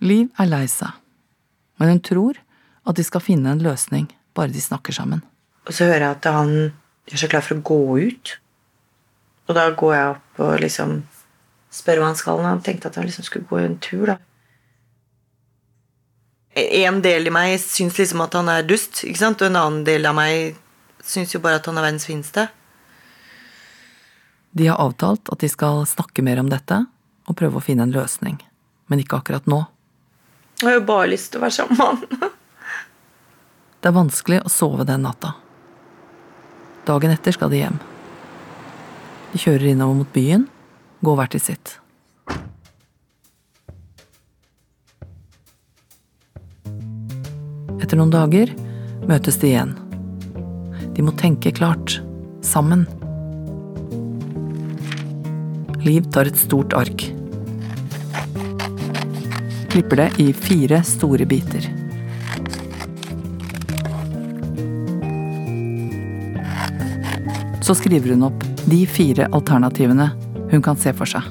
Liv 0.05 0.29
er 0.37 0.51
lei 0.51 0.63
seg, 0.69 0.93
men 1.81 1.95
hun 1.95 2.05
tror 2.05 2.37
at 2.85 3.01
de 3.01 3.05
skal 3.05 3.25
finne 3.25 3.49
en 3.49 3.65
løsning, 3.65 4.11
bare 4.37 4.53
de 4.53 4.61
snakker 4.61 4.93
sammen. 4.93 5.25
Og 5.65 5.73
så 5.73 5.89
hører 5.89 6.05
jeg 6.05 6.19
at 6.19 6.33
han 6.37 6.53
gjør 7.09 7.23
seg 7.23 7.33
klar 7.33 7.49
for 7.49 7.57
å 7.57 7.65
gå 7.65 7.81
ut. 8.13 8.37
Og 9.49 9.57
da 9.57 9.71
går 9.73 9.97
jeg 9.97 10.13
opp 10.13 10.43
og 10.45 10.59
liksom 10.61 10.99
spør 11.77 12.01
hva 12.01 12.11
han 12.11 12.19
skal. 12.19 12.41
Han 12.45 12.63
tenkte 12.65 12.89
at 12.89 12.97
han 12.99 13.07
liksom 13.07 13.27
skulle 13.27 13.47
gå 13.49 13.61
en 13.61 13.77
tur, 13.83 14.13
da. 14.13 14.17
En 16.57 17.03
del 17.05 17.29
i 17.29 17.33
meg 17.33 17.59
syns 17.61 17.99
liksom 17.99 18.23
at 18.25 18.33
han 18.33 18.49
er 18.49 18.65
dust, 18.65 19.03
ikke 19.05 19.21
sant? 19.21 19.43
og 19.43 19.51
en 19.51 19.59
annen 19.59 19.83
del 19.85 20.07
av 20.09 20.15
meg 20.17 20.55
syns 21.05 21.35
jo 21.35 21.41
bare 21.43 21.59
at 21.59 21.67
han 21.69 21.77
er 21.77 21.85
verdens 21.85 22.07
fineste. 22.09 22.47
De 24.57 24.65
har 24.71 24.81
avtalt 24.81 25.29
at 25.29 25.43
de 25.43 25.49
skal 25.53 25.83
snakke 25.85 26.25
mer 26.25 26.41
om 26.41 26.49
dette 26.49 26.79
og 27.27 27.37
prøve 27.37 27.59
å 27.59 27.63
finne 27.63 27.85
en 27.85 27.93
løsning, 27.93 28.39
men 28.89 29.03
ikke 29.03 29.19
akkurat 29.19 29.45
nå. 29.45 29.61
Jeg 30.57 30.71
har 30.71 30.79
jo 30.79 30.87
bare 30.87 31.11
lyst 31.11 31.29
til 31.29 31.37
å 31.37 31.45
være 31.45 31.57
sammen 31.59 31.77
med 31.77 31.85
han. 31.85 32.33
Det 33.81 33.91
er 33.91 33.93
vanskelig 33.99 34.39
å 34.41 34.49
sove 34.49 34.87
den 34.89 35.03
natta. 35.05 35.35
Dagen 36.87 37.13
etter 37.13 37.35
skal 37.35 37.51
de 37.53 37.61
hjem. 37.61 37.77
De 39.33 39.41
kjører 39.43 39.69
innover 39.75 39.99
mot 39.99 40.09
byen, 40.15 40.47
går 41.05 41.19
hvert 41.19 41.35
til 41.35 41.43
sitt. 41.43 41.77
Etter 47.77 47.99
noen 47.99 48.11
dager 48.13 48.53
møtes 49.07 49.37
de 49.39 49.51
igjen. 49.53 49.75
De 50.97 51.05
må 51.05 51.13
tenke 51.19 51.53
klart, 51.55 51.99
sammen. 52.41 52.87
Liv 55.85 56.07
tar 56.11 56.27
et 56.27 56.39
stort 56.41 56.73
ark. 56.75 57.05
Klipper 59.71 60.01
det 60.01 60.09
i 60.19 60.31
fire 60.33 60.81
store 60.83 61.27
biter. 61.29 61.69
Så 67.61 67.75
skriver 67.77 68.15
hun 68.15 68.25
opp 68.27 68.43
de 68.67 68.83
fire 68.89 69.29
alternativene 69.35 70.09
hun 70.51 70.63
kan 70.63 70.79
se 70.79 70.93
for 70.95 71.09
seg. 71.09 71.25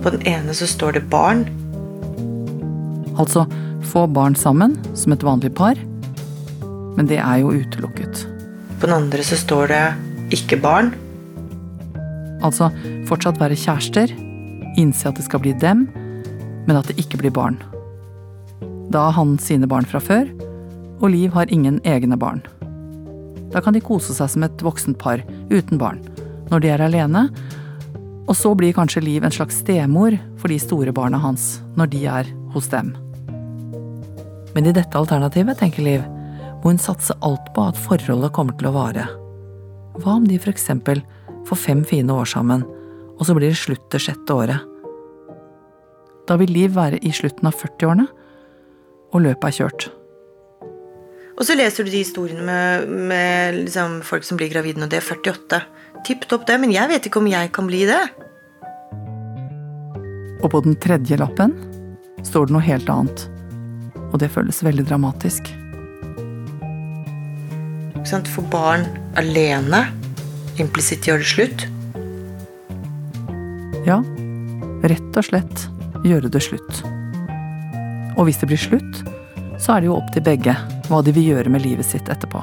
På 0.00 0.12
den 0.14 0.24
ene 0.28 0.54
så 0.56 0.68
står 0.68 0.96
det 0.96 1.08
barn. 1.12 1.44
Altså 3.20 3.44
få 3.90 4.06
barn 4.08 4.36
sammen 4.38 4.78
som 4.96 5.12
et 5.12 5.24
vanlig 5.26 5.52
par, 5.56 5.78
men 6.96 7.08
det 7.10 7.18
er 7.20 7.42
jo 7.42 7.52
utelukket. 7.52 8.24
På 8.80 8.88
den 8.88 8.96
andre 8.96 9.24
så 9.26 9.36
står 9.36 9.72
det 9.72 9.84
ikke 10.36 10.60
barn. 10.62 10.92
Altså 12.40 12.70
fortsatt 13.08 13.40
være 13.40 13.58
kjærester, 13.58 14.12
innse 14.80 15.10
at 15.10 15.18
det 15.18 15.26
skal 15.26 15.42
bli 15.44 15.52
dem, 15.60 15.88
men 16.66 16.78
at 16.78 16.88
det 16.88 17.00
ikke 17.02 17.20
blir 17.20 17.34
barn. 17.34 17.58
Da 18.90 19.08
har 19.08 19.18
han 19.18 19.36
sine 19.42 19.68
barn 19.70 19.86
fra 19.86 20.00
før, 20.02 20.30
og 21.00 21.12
Liv 21.12 21.34
har 21.36 21.52
ingen 21.52 21.80
egne 21.84 22.16
barn. 22.20 22.40
Da 23.52 23.60
kan 23.60 23.74
de 23.74 23.82
kose 23.82 24.14
seg 24.14 24.30
som 24.32 24.46
et 24.46 24.64
voksent 24.64 24.98
par 25.00 25.22
uten 25.50 25.78
barn, 25.80 26.00
når 26.50 26.62
de 26.62 26.72
er 26.74 26.82
alene, 26.84 27.28
og 28.30 28.36
så 28.38 28.52
blir 28.54 28.74
kanskje 28.76 29.02
Liv 29.02 29.24
en 29.26 29.34
slags 29.34 29.60
stemor 29.62 30.14
for 30.38 30.52
de 30.52 30.58
store 30.62 30.92
barna 30.94 31.18
hans 31.18 31.58
når 31.78 31.90
de 31.94 32.04
er 32.06 32.30
hos 32.54 32.68
dem. 32.70 32.92
Men 34.54 34.66
i 34.66 34.74
dette 34.74 34.98
alternativet, 34.98 35.58
tenker 35.58 35.86
Liv, 35.86 36.04
må 36.60 36.72
hun 36.72 36.82
satse 36.82 37.16
alt 37.26 37.52
på 37.54 37.64
at 37.70 37.78
forholdet 37.78 38.34
kommer 38.36 38.56
til 38.58 38.70
å 38.70 38.74
vare. 38.74 39.06
Hva 40.00 40.18
om 40.18 40.26
de 40.28 40.38
for 40.38 40.52
eksempel 40.52 41.02
får 41.48 41.58
fem 41.58 41.84
fine 41.86 42.14
år 42.14 42.28
sammen, 42.28 42.66
og 43.18 43.26
så 43.26 43.36
blir 43.36 43.50
det 43.50 43.60
slutt 43.60 43.86
det 43.92 44.02
sjette 44.04 44.34
året? 44.34 44.66
Da 46.28 46.36
vil 46.38 46.52
Liv 46.54 46.76
være 46.76 47.00
i 47.02 47.12
slutten 47.14 47.48
av 47.50 47.56
40-årene, 47.58 48.06
og 49.10 49.24
løpet 49.24 49.48
er 49.48 49.56
kjørt. 49.56 49.88
Og 51.40 51.46
så 51.48 51.56
leser 51.56 51.86
du 51.86 51.90
de 51.90 52.02
historiene 52.02 52.44
med, 52.44 52.90
med 53.10 53.62
liksom 53.64 54.00
folk 54.06 54.26
som 54.28 54.38
blir 54.38 54.52
gravide 54.52 54.78
når 54.82 54.92
de 54.92 54.98
er 55.00 55.06
48. 55.06 55.60
Tipp 56.06 56.26
topp 56.28 56.46
det, 56.48 56.58
men 56.62 56.72
jeg 56.74 56.88
vet 56.90 57.06
ikke 57.06 57.20
om 57.20 57.28
jeg 57.30 57.52
kan 57.54 57.68
bli 57.68 57.84
det. 57.88 58.00
Og 60.40 60.48
på 60.52 60.60
den 60.64 60.76
tredje 60.80 61.18
lappen 61.20 61.52
står 62.24 62.48
det 62.48 62.56
noe 62.56 62.64
helt 62.64 62.88
annet. 62.92 63.26
Og 64.10 64.18
det 64.22 64.30
føles 64.32 64.62
veldig 64.64 64.86
dramatisk. 64.88 65.50
For 68.10 68.46
barn 68.50 68.86
alene 69.20 69.84
implisitt 70.60 71.06
gjør 71.06 71.20
det 71.22 71.28
slutt. 71.30 71.66
Ja, 73.86 74.00
rett 74.82 75.20
og 75.20 75.26
slett 75.28 75.66
gjøre 76.04 76.32
det 76.32 76.42
slutt. 76.44 76.80
Og 78.16 78.26
hvis 78.26 78.40
det 78.40 78.50
blir 78.50 78.60
slutt, 78.60 79.02
så 79.60 79.76
er 79.76 79.82
det 79.82 79.90
jo 79.90 79.98
opp 80.00 80.08
til 80.16 80.24
begge 80.24 80.56
hva 80.88 81.04
de 81.04 81.14
vil 81.14 81.34
gjøre 81.34 81.52
med 81.52 81.64
livet 81.64 81.86
sitt 81.86 82.08
etterpå. 82.10 82.42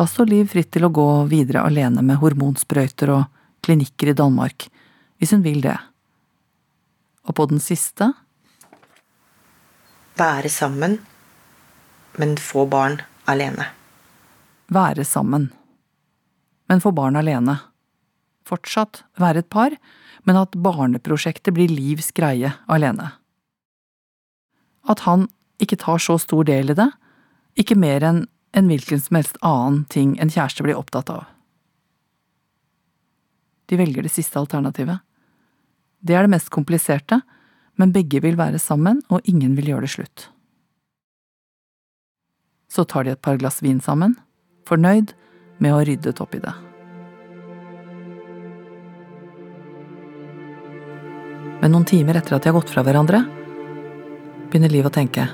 Da 0.00 0.06
står 0.08 0.30
Liv 0.30 0.46
fritt 0.48 0.70
til 0.72 0.86
å 0.86 0.88
gå 0.96 1.06
videre 1.28 1.60
alene 1.68 2.00
med 2.00 2.16
hormonsprøyter 2.22 3.10
og 3.12 3.26
klinikker 3.60 4.08
i 4.08 4.14
Danmark, 4.16 4.64
hvis 5.20 5.34
hun 5.36 5.42
vil 5.44 5.58
det. 5.60 5.74
Og 7.28 7.36
på 7.36 7.44
den 7.50 7.60
siste 7.60 8.08
Være 10.16 10.48
sammen, 10.48 10.96
men 12.16 12.32
få 12.40 12.64
barn 12.64 12.96
alene. 13.28 13.68
være 14.72 15.04
sammen. 15.04 15.50
Men 16.68 16.80
få 16.80 16.96
barn 16.96 17.20
alene. 17.20 17.60
Fortsatt 18.48 19.04
være 19.20 19.44
et 19.44 19.50
par, 19.52 19.76
men 20.24 20.36
at 20.36 20.56
barneprosjektet 20.56 21.52
blir 21.52 21.68
Livs 21.68 22.08
greie 22.16 22.54
alene. 22.68 23.12
At 24.88 25.04
han 25.04 25.28
ikke 25.60 25.76
tar 25.76 25.98
så 26.00 26.16
stor 26.16 26.44
del 26.48 26.70
i 26.70 26.80
det, 26.86 26.88
ikke 27.60 27.76
mer 27.76 28.00
enn 28.00 28.28
en 28.52 28.70
hvilken 28.70 29.00
som 29.00 29.16
helst 29.16 29.38
annen 29.40 29.84
ting 29.90 30.16
en 30.18 30.30
kjæreste 30.30 30.64
blir 30.66 30.78
opptatt 30.78 31.10
av. 31.10 31.24
De 33.70 33.78
velger 33.78 34.02
det 34.02 34.12
siste 34.12 34.38
alternativet. 34.38 34.98
Det 36.00 36.16
er 36.16 36.26
det 36.26 36.34
mest 36.34 36.50
kompliserte, 36.50 37.20
men 37.78 37.92
begge 37.94 38.22
vil 38.24 38.38
være 38.38 38.58
sammen, 38.58 39.02
og 39.08 39.22
ingen 39.24 39.54
vil 39.58 39.70
gjøre 39.70 39.86
det 39.86 39.92
slutt. 39.94 40.24
Så 42.70 42.84
tar 42.84 43.06
de 43.06 43.14
et 43.14 43.22
par 43.22 43.38
glass 43.38 43.60
vin 43.62 43.80
sammen, 43.82 44.16
fornøyd 44.66 45.14
med 45.58 45.72
å 45.72 45.78
ha 45.78 45.86
ryddet 45.86 46.22
opp 46.22 46.34
i 46.34 46.42
det. 46.42 46.54
Men 51.60 51.74
noen 51.74 51.86
timer 51.86 52.16
etter 52.16 52.34
at 52.34 52.42
de 52.42 52.50
har 52.50 52.56
gått 52.56 52.72
fra 52.72 52.82
hverandre, 52.86 53.22
begynner 54.50 54.72
Liv 54.72 54.88
å 54.88 54.94
tenke. 54.94 55.28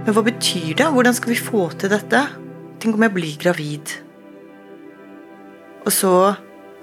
Men 0.00 0.16
hva 0.16 0.22
betyr 0.24 0.78
det? 0.78 0.86
Hvordan 0.94 1.16
skal 1.16 1.34
vi 1.34 1.40
få 1.40 1.66
til 1.76 1.92
dette? 1.92 2.22
Tenk 2.80 2.96
om 2.96 3.04
jeg 3.04 3.12
blir 3.12 3.40
gravid. 3.40 3.92
Og 5.84 5.92
så 5.92 6.12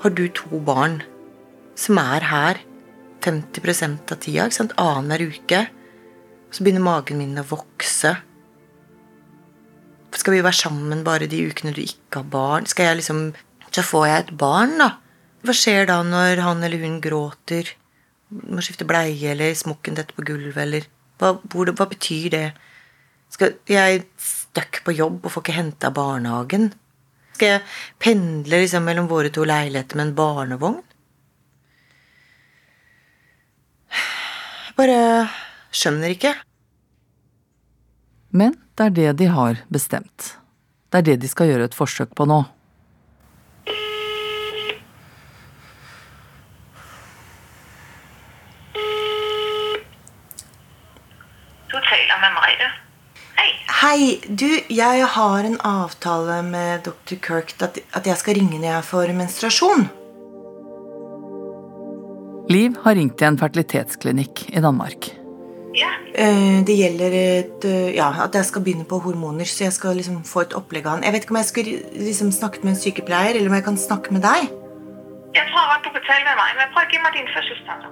har 0.04 0.14
du 0.14 0.28
to 0.38 0.60
barn 0.62 1.00
som 1.78 1.98
er 2.02 2.26
her 2.30 2.60
50 3.26 3.98
av 4.14 4.20
tida, 4.22 4.46
ikke 4.46 4.58
sant? 4.60 4.76
annenhver 4.78 5.34
uke. 5.34 5.64
Så 6.54 6.64
begynner 6.64 6.86
magen 6.86 7.18
min 7.20 7.42
å 7.42 7.46
vokse. 7.50 8.14
Skal 10.18 10.38
vi 10.38 10.46
være 10.46 10.58
sammen 10.62 11.04
bare 11.06 11.28
de 11.30 11.42
ukene 11.50 11.74
du 11.74 11.82
ikke 11.84 12.22
har 12.22 12.30
barn? 12.32 12.70
Skal 12.70 12.92
jeg 12.92 13.02
liksom 13.02 13.34
Så 13.74 13.84
får 13.84 14.06
jeg 14.08 14.20
et 14.24 14.38
barn, 14.38 14.78
da. 14.80 14.88
Hva 15.46 15.54
skjer 15.54 15.86
da 15.90 16.00
når 16.02 16.40
han 16.42 16.64
eller 16.64 16.82
hun 16.82 17.02
gråter? 17.02 17.68
Må 18.30 18.64
skifte 18.64 18.88
bleie, 18.88 19.34
eller 19.34 19.54
smokken 19.54 19.98
detter 19.98 20.16
på 20.18 20.26
gulvet, 20.26 20.58
eller 20.64 20.88
hva, 21.20 21.36
hvor, 21.52 21.70
hva 21.70 21.86
betyr 21.92 22.32
det? 22.34 22.48
Skal 23.30 23.58
jeg 23.70 24.06
stuck 24.22 24.82
på 24.86 24.96
jobb 24.96 25.26
og 25.26 25.34
får 25.34 25.46
ikke 25.46 25.58
henta 25.58 25.92
barnehagen? 25.94 26.72
Skal 27.38 27.58
jeg 27.58 27.66
pendle 28.02 28.64
liksom 28.64 28.88
mellom 28.88 29.10
våre 29.12 29.30
to 29.34 29.44
leiligheter 29.46 30.00
med 30.00 30.10
en 30.10 30.16
barnevogn? 30.18 30.82
Jeg 33.92 34.78
bare 34.78 35.00
skjønner 35.74 36.14
ikke. 36.14 36.34
Men 38.38 38.58
det 38.78 38.86
er 38.86 38.98
det 38.98 39.12
de 39.22 39.32
har 39.34 39.64
bestemt. 39.74 40.36
Det 40.92 41.00
er 41.00 41.06
det 41.08 41.22
de 41.24 41.30
skal 41.30 41.50
gjøre 41.50 41.68
et 41.70 41.78
forsøk 41.78 42.14
på 42.16 42.26
nå. 42.30 42.44
Du 51.68 51.76
taler 51.84 52.22
med 52.22 52.32
Merete. 52.38 52.70
Hei. 53.38 53.50
Hei, 53.82 54.00
du, 54.30 54.48
jeg 54.78 55.06
har 55.18 55.48
en 55.50 55.60
avtale 55.66 56.42
med 56.46 56.88
dr. 56.88 57.18
Kirk 57.24 57.56
at, 57.66 57.80
at 57.98 58.08
jeg 58.08 58.18
skal 58.22 58.38
ringe 58.40 58.60
når 58.62 58.70
jeg 58.72 58.88
får 58.92 59.14
menstruasjon. 59.18 59.88
Liv 62.48 62.78
har 62.86 62.96
ringt 62.96 63.18
til 63.20 63.28
en 63.28 63.40
fertilitetsklinikk 63.42 64.48
i 64.56 64.64
Danmark. 64.64 65.10
Ja, 65.76 65.92
Eh, 66.18 66.64
Det 66.66 66.74
gjelder 66.74 67.12
et, 67.14 67.66
eh, 67.66 67.96
ja, 67.96 68.10
at 68.24 68.34
jeg 68.34 68.46
skal 68.46 68.62
begynne 68.62 68.86
på 68.90 68.98
hormoner, 69.02 69.46
så 69.46 69.66
jeg 69.66 69.74
skal 69.74 69.96
liksom 69.96 70.24
få 70.26 70.42
et 70.42 70.54
opplegg 70.58 70.86
av 70.86 70.96
han. 70.96 71.04
Jeg 71.04 71.14
vet 71.14 71.24
ikke 71.24 71.36
om 71.36 71.38
jeg 71.38 71.46
skulle 71.46 71.74
liksom 71.94 72.32
snakket 72.32 72.64
med 72.64 72.74
en 72.74 72.82
sykepleier, 72.82 73.36
eller 73.36 73.50
om 73.50 73.54
jeg 73.54 73.64
kan 73.64 73.78
snakke 73.78 74.12
med 74.12 74.22
deg. 74.22 74.50
jeg 75.38 75.46
tror 75.54 75.70
at 75.76 75.84
du 75.84 75.90
kan 75.94 76.02
tale 76.02 76.24
med 76.26 76.36
meg, 76.42 76.52
men 76.58 76.68
prøv 76.74 76.88
å 76.88 76.92
gi 76.92 76.98
meg 77.04 77.14
din 77.14 77.30
fødselsdato. 77.36 77.88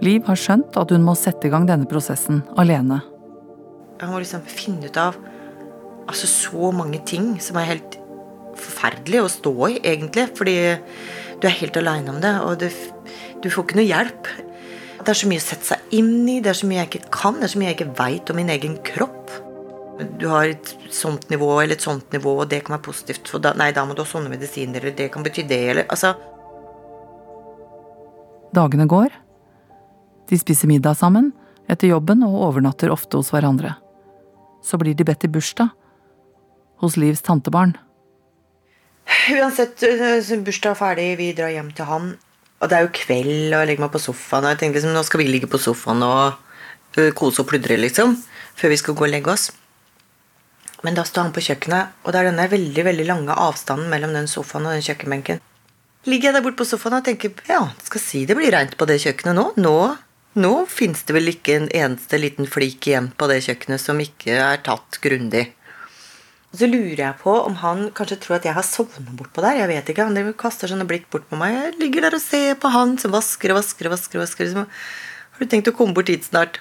Liv 0.00 0.24
har 0.26 0.36
skjønt 0.36 0.76
at 0.76 0.90
hun 0.90 1.02
må 1.02 1.16
sette 1.16 1.44
i 1.44 1.50
gang 1.50 1.66
denne 1.66 1.88
prosessen 1.88 2.44
alene. 2.56 3.02
Jeg 4.00 4.08
må 4.08 4.18
liksom 4.20 4.42
finne 4.46 4.84
ut 4.86 4.96
av 4.96 5.16
altså 6.08 6.28
så 6.30 6.70
mange 6.74 7.00
ting 7.06 7.34
som 7.42 7.58
er 7.60 7.72
helt 7.74 7.98
forferdelig 8.60 9.24
å 9.24 9.32
stå 9.32 9.54
i, 9.68 9.80
egentlig. 9.92 10.28
Fordi 10.38 10.56
du 11.40 11.48
er 11.48 11.58
helt 11.60 11.76
aleine 11.80 12.14
om 12.14 12.22
det, 12.22 12.32
og 12.44 12.58
det, 12.62 12.72
du 13.42 13.50
får 13.50 13.66
ikke 13.66 13.80
noe 13.80 13.88
hjelp. 13.88 14.32
Det 15.00 15.12
er 15.12 15.20
så 15.22 15.30
mye 15.30 15.40
å 15.40 15.46
sette 15.46 15.70
seg 15.70 15.94
inn 15.96 16.28
i, 16.28 16.40
det 16.44 16.52
er 16.52 16.58
så 16.58 16.68
mye 16.68 16.82
jeg 16.82 16.90
ikke 16.90 17.14
kan, 17.14 17.38
det 17.40 17.48
er 17.48 17.54
så 17.54 17.60
mye 17.60 17.70
jeg 17.70 17.78
ikke 17.78 17.94
veit 18.00 18.32
om 18.32 18.36
min 18.36 18.52
egen 18.52 18.76
kropp. 18.84 19.32
Du 20.20 20.26
har 20.32 20.48
et 20.48 20.74
sånt 20.92 21.26
nivå 21.32 21.48
eller 21.60 21.76
et 21.76 21.84
sånt 21.84 22.12
nivå, 22.12 22.34
og 22.42 22.50
det 22.52 22.62
kan 22.64 22.76
være 22.76 22.86
positivt. 22.88 23.32
Da, 23.40 23.54
nei, 23.56 23.70
da 23.76 23.84
må 23.88 23.96
du 23.96 24.02
ha 24.04 24.08
sånne 24.08 24.32
medisiner, 24.32 24.80
eller 24.80 24.96
det 24.96 25.08
kan 25.12 25.24
bety 25.24 25.46
det, 25.48 25.62
eller 25.72 25.88
altså 25.88 26.14
Dagene 28.50 28.88
går. 28.90 29.12
De 30.26 30.38
spiser 30.38 30.66
middag 30.66 30.96
sammen 30.98 31.28
etter 31.70 31.92
jobben 31.92 32.24
og 32.26 32.40
overnatter 32.48 32.90
ofte 32.90 33.20
hos 33.20 33.30
hverandre. 33.30 33.76
Så 34.62 34.78
blir 34.80 34.96
de 34.98 35.06
bedt 35.06 35.26
i 35.26 35.30
bursdag. 35.30 35.70
Hos 36.80 36.96
Livs 37.00 37.22
tantebarn. 37.26 37.76
Uansett, 39.30 39.82
øh, 39.84 40.42
bursdag 40.44 40.74
er 40.74 40.78
ferdig, 40.78 41.08
vi 41.18 41.32
drar 41.36 41.52
hjem 41.52 41.70
til 41.76 41.88
han. 41.88 42.10
Og 42.60 42.68
det 42.68 42.76
er 42.76 42.84
jo 42.84 42.92
kveld, 42.92 43.52
og 43.52 43.58
jeg 43.58 43.68
legger 43.70 43.84
meg 43.86 43.92
på 43.94 44.02
sofaen. 44.02 44.44
Og 44.44 44.52
jeg 44.52 44.60
tenker 44.60 44.80
liksom, 44.80 44.94
nå 44.96 45.02
skal 45.06 45.22
vi 45.22 45.28
ligge 45.30 45.48
på 45.50 45.60
sofaen 45.60 46.04
og 46.04 46.36
øh, 46.98 47.12
kose 47.16 47.42
og 47.42 47.48
pludre, 47.48 47.78
liksom. 47.80 48.16
Før 48.60 48.72
vi 48.72 48.80
skal 48.80 48.96
gå 48.96 49.06
og 49.06 49.12
legge 49.12 49.32
oss. 49.32 49.50
Men 50.84 50.96
da 50.96 51.04
står 51.04 51.28
han 51.28 51.36
på 51.36 51.44
kjøkkenet, 51.44 51.96
og 52.04 52.12
det 52.12 52.20
er 52.20 52.30
denne 52.30 52.48
veldig 52.48 52.84
veldig 52.86 53.06
lange 53.08 53.36
avstanden 53.36 53.90
mellom 53.92 54.14
den 54.16 54.28
sofaen 54.30 54.68
og 54.68 54.76
den 54.76 54.84
kjøkkenbenken. 54.84 55.40
Ligger 56.08 56.30
jeg 56.30 56.36
der 56.38 56.44
borte 56.44 56.62
på 56.62 56.68
sofaen 56.68 56.96
og 56.96 57.04
tenker 57.04 57.34
ja, 57.50 57.60
skal 57.84 58.00
si 58.00 58.22
det 58.28 58.36
blir 58.38 58.54
reint 58.54 58.72
på 58.80 58.88
det 58.88 58.96
kjøkkenet 59.02 59.36
nå. 59.36 59.46
Nå, 59.60 59.76
nå 60.40 60.52
fins 60.72 61.04
det 61.04 61.16
vel 61.16 61.28
ikke 61.34 61.58
en 61.58 61.68
eneste 61.68 62.20
liten 62.22 62.48
flik 62.48 62.88
igjen 62.88 63.10
på 63.12 63.28
det 63.28 63.42
kjøkkenet 63.44 63.82
som 63.82 64.00
ikke 64.00 64.38
er 64.40 64.62
tatt 64.64 65.00
grundig. 65.04 65.50
Og 66.50 66.58
så 66.58 66.66
lurer 66.66 66.98
jeg 66.98 67.18
på 67.20 67.32
om 67.44 67.54
han 67.60 67.84
kanskje 67.94 68.18
tror 68.24 68.40
at 68.40 68.48
jeg 68.48 68.56
har 68.56 68.66
sovnet 68.66 69.12
bortpå 69.14 69.42
der. 69.44 69.60
Jeg 69.60 69.70
vet 69.70 69.92
ikke, 69.92 70.08
Han 70.08 70.16
driver 70.18 70.34
kaster 70.34 70.70
sånne 70.70 70.88
blikk 70.88 71.06
bort 71.12 71.28
på 71.30 71.38
meg. 71.38 71.54
Jeg 71.54 71.78
ligger 71.78 72.08
der 72.08 72.18
og 72.18 72.24
ser 72.24 72.58
på 72.58 72.72
han 72.74 72.96
som 72.98 73.14
vasker 73.14 73.54
og 73.54 73.60
vasker 73.60 73.86
og 73.86 73.94
vasker. 73.94 74.18
vasker. 74.18 74.50
Liksom. 74.50 74.66
Har 74.66 75.38
du 75.38 75.46
tenkt 75.46 75.70
å 75.70 75.76
komme 75.76 75.94
bort 75.94 76.10
hit 76.10 76.26
snart? 76.26 76.58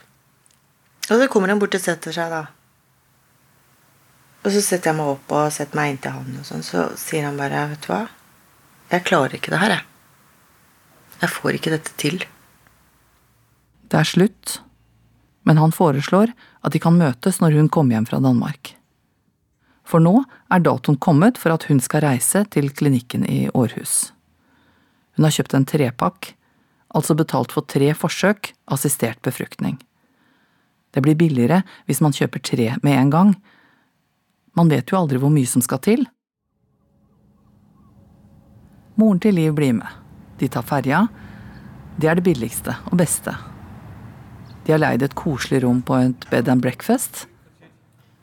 Og 1.09 1.17
så 1.17 1.27
kommer 1.27 1.49
han 1.49 1.59
bort 1.61 1.73
og 1.73 1.81
setter 1.81 2.13
seg, 2.13 2.29
da. 2.29 2.45
Og 4.45 4.53
så 4.53 4.61
setter 4.61 4.91
jeg 4.91 4.99
meg 5.01 5.09
opp 5.17 5.33
og 5.35 5.51
setter 5.51 5.75
meg 5.75 5.95
inntil 5.95 6.15
han, 6.15 6.37
og 6.37 6.45
sånn. 6.47 6.63
Så 6.63 6.85
sier 7.01 7.25
han 7.25 7.39
bare, 7.39 7.65
vet 7.73 7.83
du 7.83 7.89
hva, 7.91 8.03
jeg 8.93 9.05
klarer 9.09 9.37
ikke 9.37 9.51
det 9.53 9.61
her, 9.61 9.75
jeg. 9.77 9.85
Jeg 11.19 11.33
får 11.33 11.57
ikke 11.57 11.73
dette 11.73 11.95
til. 11.99 12.23
Det 13.89 13.99
er 13.99 14.07
slutt. 14.07 14.59
Men 15.49 15.59
han 15.59 15.73
foreslår 15.73 16.31
at 16.61 16.75
de 16.75 16.81
kan 16.81 16.97
møtes 16.97 17.41
når 17.41 17.57
hun 17.57 17.71
kommer 17.73 17.97
hjem 17.97 18.07
fra 18.07 18.21
Danmark. 18.23 18.75
For 19.89 20.03
nå 20.03 20.21
er 20.53 20.61
datoen 20.61 20.99
kommet 21.01 21.39
for 21.41 21.55
at 21.55 21.65
hun 21.69 21.81
skal 21.81 22.05
reise 22.05 22.43
til 22.53 22.69
klinikken 22.69 23.25
i 23.25 23.47
Århus. 23.57 24.11
Hun 25.17 25.25
har 25.25 25.33
kjøpt 25.33 25.55
en 25.57 25.65
trepakk, 25.65 26.33
altså 26.93 27.17
betalt 27.17 27.53
for 27.55 27.65
tre 27.65 27.89
forsøk 27.97 28.53
assistert 28.69 29.21
befruktning. 29.25 29.79
Det 30.93 31.01
blir 31.05 31.17
billigere 31.17 31.63
hvis 31.89 32.01
man 32.05 32.13
kjøper 32.13 32.41
tre 32.45 32.69
med 32.85 32.97
en 32.97 33.13
gang. 33.13 33.33
Man 34.57 34.69
vet 34.69 34.89
jo 34.89 34.99
aldri 35.01 35.21
hvor 35.21 35.33
mye 35.33 35.49
som 35.49 35.65
skal 35.65 35.81
til. 35.85 36.05
Moren 38.99 39.21
til 39.23 39.37
Liv 39.37 39.53
blir 39.57 39.73
med. 39.77 39.89
De 40.39 40.49
tar 40.51 40.65
ferja. 40.67 41.05
Det 41.99 42.09
er 42.09 42.19
det 42.19 42.25
billigste 42.25 42.75
og 42.91 42.97
beste. 42.99 43.33
De 44.65 44.73
har 44.73 44.81
leid 44.81 45.03
et 45.03 45.17
koselig 45.17 45.63
rom 45.63 45.81
på 45.81 45.97
et 45.97 46.29
bed 46.31 46.49
and 46.51 46.61
breakfast. 46.61 47.25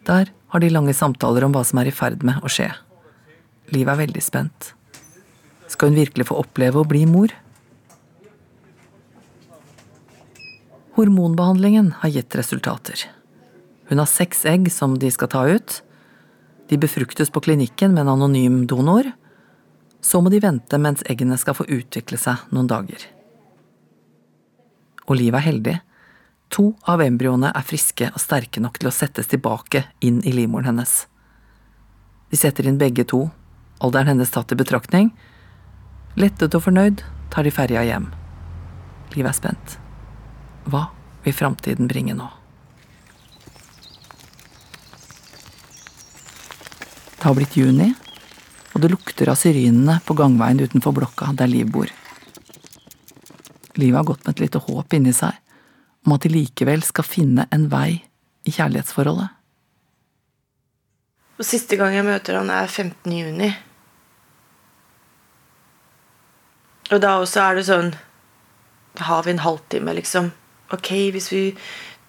Der 0.06 0.30
har 0.52 0.62
de 0.62 0.70
lange 0.70 0.94
samtaler 0.94 1.44
om 1.46 1.54
hva 1.54 1.64
som 1.66 1.80
er 1.82 1.90
i 1.90 1.94
ferd 1.94 2.22
med 2.26 2.38
å 2.44 2.50
skje. 2.52 2.68
Liv 3.74 3.88
er 3.90 3.98
veldig 3.98 4.22
spent. 4.22 4.72
Skal 5.66 5.90
hun 5.90 5.98
virkelig 5.98 6.28
få 6.28 6.38
oppleve 6.44 6.78
å 6.80 6.86
bli 6.86 7.02
mor? 7.10 7.34
Hormonbehandlingen 10.96 11.90
har 12.00 12.14
gitt 12.14 12.38
resultater. 12.38 13.02
Hun 13.90 14.00
har 14.00 14.08
seks 14.10 14.46
egg 14.48 14.70
som 14.72 14.94
de 14.98 15.10
skal 15.12 15.30
ta 15.34 15.42
ut. 15.50 15.80
De 16.70 16.78
befruktes 16.80 17.30
på 17.30 17.42
klinikken 17.42 17.92
med 17.94 18.06
en 18.06 18.14
anonym 18.14 18.62
donor. 18.70 19.10
Så 20.00 20.22
må 20.22 20.30
de 20.30 20.40
vente 20.42 20.78
mens 20.78 21.02
eggene 21.10 21.38
skal 21.38 21.58
få 21.58 21.66
utvikle 21.66 22.18
seg 22.18 22.46
noen 22.54 22.70
dager. 22.70 23.02
Og 25.06 25.18
Liv 25.18 25.34
er 25.34 25.44
heldig. 25.44 25.76
To 26.54 26.70
av 26.86 27.02
embryoene 27.02 27.50
er 27.50 27.66
friske 27.66 28.08
og 28.12 28.22
sterke 28.22 28.62
nok 28.62 28.78
til 28.78 28.90
å 28.90 28.94
settes 28.94 29.30
tilbake 29.30 29.86
inn 30.04 30.20
i 30.24 30.34
livmoren 30.34 30.70
hennes. 30.70 30.94
De 32.30 32.38
setter 32.38 32.68
inn 32.68 32.78
begge 32.78 33.06
to, 33.08 33.26
alderen 33.82 34.14
hennes 34.14 34.30
tatt 34.34 34.54
i 34.54 34.58
betraktning. 34.58 35.10
Lettet 36.16 36.54
og 36.54 36.64
fornøyd 36.68 37.02
tar 37.34 37.46
de 37.46 37.52
ferja 37.54 37.82
hjem. 37.86 38.08
Liv 39.14 39.26
er 39.26 39.36
spent. 39.36 39.76
Hva 40.70 40.88
vil 41.26 41.34
framtiden 41.36 41.90
bringe 41.90 42.14
nå? 42.16 42.28
Det 47.16 47.24
har 47.26 47.34
blitt 47.34 47.56
juni, 47.58 47.90
og 48.74 48.82
det 48.82 48.92
lukter 48.92 49.32
av 49.32 49.38
syrinene 49.40 49.98
på 50.06 50.14
gangveien 50.14 50.62
utenfor 50.62 50.94
blokka 50.94 51.32
der 51.34 51.50
Liv 51.50 51.72
bor. 51.74 51.90
Liv 53.76 53.96
har 53.98 54.06
gått 54.06 54.22
med 54.24 54.36
et 54.36 54.46
lite 54.46 54.62
håp 54.62 54.94
inni 54.94 55.12
seg 55.16 55.34
om 56.06 56.14
at 56.14 56.24
de 56.24 56.30
likevel 56.32 56.84
skal 56.86 57.06
finne 57.06 57.48
en 57.52 57.66
vei 57.72 57.98
i 58.46 58.54
kjærlighetsforholdet. 58.54 59.32
Og 61.36 61.44
siste 61.44 61.76
gang 61.76 61.92
jeg 61.92 62.06
møter 62.06 62.38
han, 62.38 62.48
er 62.48 62.70
15. 62.70 63.12
juni. 63.12 63.50
Og 66.94 67.02
da 67.02 67.18
også 67.20 67.42
er 67.42 67.58
det 67.58 67.66
sånn 67.68 67.92
har 68.96 69.26
vi 69.26 69.34
en 69.34 69.42
halvtime, 69.44 69.92
liksom. 69.98 70.30
Ok, 70.72 70.88
hvis 71.12 71.28
vi 71.34 71.42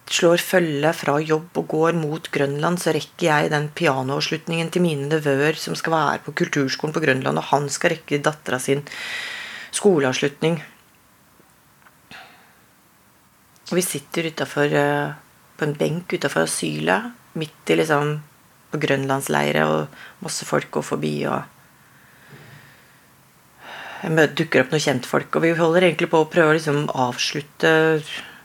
slår 0.07 0.39
følge 0.39 0.93
fra 0.95 1.17
jobb 1.19 1.57
og 1.59 1.67
går 1.73 1.97
mot 1.99 2.29
Grønland, 2.31 2.79
så 2.79 2.93
rekker 2.95 3.27
jeg 3.27 3.51
den 3.51 3.67
pianoavslutningen 3.75 4.71
til 4.71 4.85
mine 4.85 5.09
nevøer 5.11 5.59
som 5.59 5.75
skal 5.75 5.97
være 5.97 6.23
på 6.23 6.35
kulturskolen 6.43 6.95
på 6.95 7.03
Grønland, 7.03 7.41
og 7.41 7.49
han 7.51 7.67
skal 7.73 7.97
rekke 7.97 8.21
dattera 8.23 8.61
sin 8.63 8.85
skoleavslutning. 9.75 10.61
Og 13.67 13.75
vi 13.75 13.83
sitter 13.83 14.29
utenfor, 14.31 14.71
eh, 14.71 15.13
på 15.57 15.65
en 15.65 15.75
benk 15.75 16.13
utafor 16.13 16.47
asylet, 16.47 17.11
midt 17.35 17.69
i 17.69 17.75
liksom 17.75 18.21
på 18.71 18.79
grønlandsleire, 18.79 19.65
og 19.67 19.87
masse 20.23 20.45
folk 20.45 20.71
går 20.71 20.81
forbi. 20.83 21.25
og 21.27 21.43
jeg 23.97 24.35
dukker 24.37 24.61
opp 24.61 24.71
noen 24.71 24.83
kjentfolk, 24.83 25.35
og 25.35 25.41
vi 25.41 25.55
holder 25.57 25.87
egentlig 25.87 26.09
på 26.11 26.21
å 26.21 26.29
prøve 26.29 26.53
å 26.53 26.57
liksom 26.57 26.83
avslutte 26.93 27.71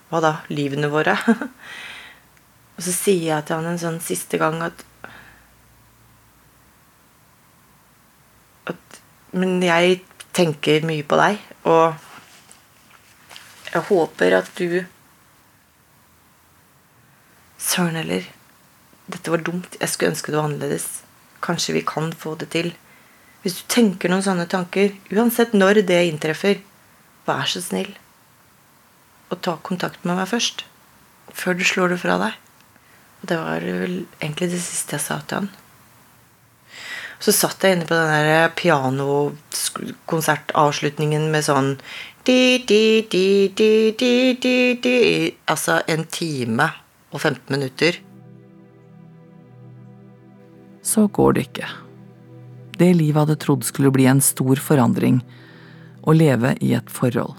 hva 0.08 0.20
da, 0.24 0.32
livene 0.48 0.88
våre. 0.88 1.12
og 2.76 2.80
så 2.80 2.94
sier 2.94 3.28
jeg 3.28 3.44
til 3.46 3.60
han 3.60 3.68
en 3.74 3.82
sånn 3.82 4.00
siste 4.00 4.40
gang 4.40 4.62
at 4.64 4.86
at 8.70 8.98
Men 9.32 9.62
jeg 9.64 10.02
tenker 10.36 10.84
mye 10.86 11.04
på 11.08 11.16
deg, 11.18 11.38
og 11.64 11.94
jeg 13.72 13.84
håper 13.88 14.36
at 14.36 14.50
du 14.58 14.84
Søren 17.62 17.98
heller. 18.00 18.26
Dette 19.06 19.30
var 19.30 19.42
dumt. 19.46 19.76
Jeg 19.78 19.88
skulle 19.90 20.10
ønske 20.12 20.32
det 20.32 20.40
var 20.40 20.48
annerledes. 20.50 20.86
Kanskje 21.42 21.76
vi 21.78 21.84
kan 21.86 22.12
få 22.12 22.34
det 22.40 22.48
til. 22.54 22.68
Hvis 23.42 23.58
du 23.58 23.62
tenker 23.70 24.08
noen 24.10 24.24
sånne 24.24 24.46
tanker, 24.50 24.88
uansett 25.14 25.50
når 25.54 25.74
det 25.86 26.08
inntreffer, 26.08 26.56
vær 27.26 27.46
så 27.46 27.60
snill 27.62 27.92
og 29.32 29.40
ta 29.40 29.56
kontakt 29.64 30.04
med 30.04 30.16
meg 30.18 30.28
først. 30.28 30.64
Før 31.32 31.54
du 31.56 31.64
slår 31.64 31.88
det 31.94 32.00
fra 32.02 32.18
deg. 32.20 32.32
Og 33.22 33.28
det 33.30 33.38
var 33.40 33.60
vel 33.64 34.04
egentlig 34.18 34.50
det 34.52 34.60
siste 34.60 34.94
jeg 34.98 35.04
sa 35.06 35.16
til 35.24 35.36
han. 35.40 35.48
Så 37.22 37.30
satt 37.32 37.64
jeg 37.64 37.72
inne 37.76 37.88
på 37.88 37.94
den 37.94 38.12
der 38.12 38.52
pianokonsertavslutningen 38.58 41.24
med 41.32 41.42
sånn 41.46 41.70
di, 42.26 42.40
di, 42.66 43.06
di, 43.10 43.48
di, 43.54 43.94
di, 43.98 44.34
di, 44.42 44.74
di, 44.82 44.96
Altså 45.46 45.82
en 45.86 46.04
time 46.10 46.81
og 47.12 47.20
15 47.20 47.52
minutter. 47.52 47.98
Så 50.82 51.06
går 51.06 51.36
det 51.36 51.46
ikke. 51.48 51.68
Det 52.80 52.90
livet 52.96 53.20
hadde 53.20 53.38
trodd 53.40 53.64
skulle 53.66 53.92
bli 53.94 54.08
en 54.10 54.22
stor 54.24 54.58
forandring, 54.58 55.20
å 56.02 56.14
leve 56.16 56.56
i 56.64 56.72
et 56.74 56.88
forhold. 56.90 57.36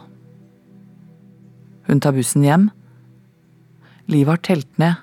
Hun 1.90 2.00
tar 2.00 2.16
bussen 2.16 2.46
hjem. 2.46 2.70
Livet 4.08 4.38
har 4.38 4.44
telt 4.48 4.78
ned. 4.80 5.02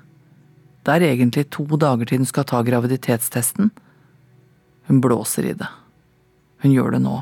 Det 0.86 0.94
er 0.94 1.10
egentlig 1.10 1.50
to 1.52 1.66
dager 1.76 2.08
til 2.08 2.22
hun 2.22 2.30
skal 2.30 2.46
ta 2.48 2.62
graviditetstesten. 2.64 3.68
Hun 4.88 5.02
blåser 5.04 5.50
i 5.50 5.58
det. 5.60 5.68
Hun 6.64 6.72
gjør 6.72 6.96
det 6.96 7.02
nå. 7.04 7.18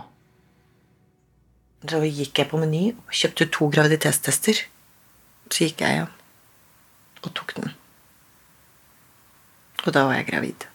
Så 1.89 2.05
gikk 2.07 2.39
jeg 2.39 2.51
på 2.51 2.61
Meny 2.63 2.85
og 2.93 3.19
kjøpte 3.19 3.49
to 3.55 3.67
graviditetstester. 3.75 4.63
Så 5.51 5.67
gikk 5.67 5.83
jeg 5.83 5.99
hjem 5.99 6.18
og 7.27 7.35
tok 7.35 7.55
den. 7.59 7.73
Og 9.87 9.95
da 9.95 10.05
var 10.09 10.19
jeg 10.19 10.29
gravid. 10.31 10.69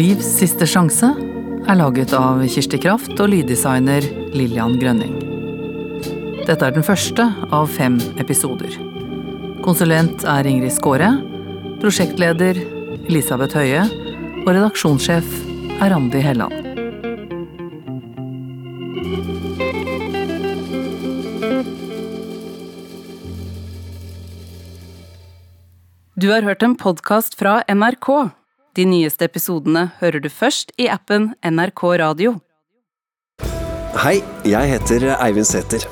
Livs 0.00 0.28
siste 0.38 0.64
sjanse 0.70 1.10
er 1.10 1.76
laget 1.76 2.14
av 2.16 2.40
Kirsti 2.48 2.78
Kraft 2.80 3.18
og 3.20 3.32
lyddesigner 3.32 4.06
Lillian 4.32 4.78
Grønning. 4.80 5.18
Dette 6.46 6.66
er 6.66 6.72
den 6.74 6.86
første 6.86 7.26
av 7.52 7.68
fem 7.70 7.98
episoder. 8.18 8.72
Konsulent 9.66 10.24
er 10.24 10.48
Ingrid 10.48 10.72
Skåre. 10.72 11.10
Prosjektleder 11.80 12.58
Elisabeth 13.08 13.56
Høie. 13.56 13.86
Og 14.44 14.50
redaksjonssjef 14.52 15.28
er 15.80 15.92
Randi 15.92 16.20
Helland. 16.20 16.52
Du 26.20 26.28
har 26.28 26.44
hørt 26.44 26.62
en 26.62 26.76
podkast 26.76 27.38
fra 27.40 27.62
NRK. 27.64 28.10
De 28.76 28.84
nyeste 28.84 29.24
episodene 29.24 29.88
hører 30.02 30.20
du 30.20 30.28
først 30.28 30.76
i 30.76 30.90
appen 30.92 31.32
NRK 31.40 31.86
Radio. 32.04 32.36
Hei, 34.04 34.20
jeg 34.44 34.76
heter 34.76 35.14
Eivind 35.16 35.48
Sæther. 35.48 35.88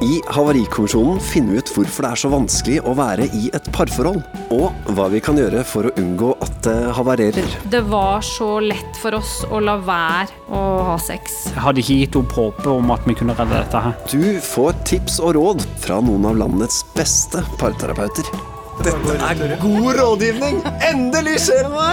I 0.00 0.22
Havarikommisjonen 0.32 1.18
finner 1.20 1.52
vi 1.52 1.60
ut 1.60 1.70
hvorfor 1.74 2.06
det 2.06 2.10
er 2.14 2.20
så 2.22 2.28
vanskelig 2.32 2.78
å 2.88 2.94
være 2.96 3.26
i 3.36 3.50
et 3.52 3.66
parforhold, 3.74 4.22
og 4.56 4.92
hva 4.96 5.08
vi 5.12 5.20
kan 5.20 5.36
gjøre 5.36 5.60
for 5.68 5.90
å 5.90 5.92
unngå 6.00 6.30
at 6.40 6.54
det 6.64 6.76
havarerer. 6.96 7.56
Det 7.72 7.82
var 7.90 8.24
så 8.24 8.48
lett 8.64 8.96
for 9.02 9.18
oss 9.18 9.42
å 9.44 9.60
la 9.60 9.76
være 9.84 10.54
å 10.56 10.62
ha 10.88 10.94
sex. 11.04 11.50
Jeg 11.50 11.64
hadde 11.66 11.84
ikke 11.84 11.98
gitt 11.98 12.16
opp 12.22 12.32
håpet 12.38 12.70
om 12.72 12.94
at 12.96 13.04
vi 13.04 13.18
kunne 13.20 13.36
redde 13.36 13.58
dette 13.58 13.84
her. 13.84 13.98
Du 14.08 14.40
får 14.44 14.80
tips 14.88 15.20
og 15.20 15.36
råd 15.36 15.68
fra 15.84 16.00
noen 16.04 16.30
av 16.32 16.40
landets 16.46 16.80
beste 16.96 17.44
parterapeuter. 17.60 18.32
Dette 18.80 19.12
er 19.20 19.60
god 19.60 20.00
rådgivning! 20.00 20.62
Endelig 20.90 21.34
skjer 21.44 21.66
det 21.66 21.72
noe! 21.74 21.90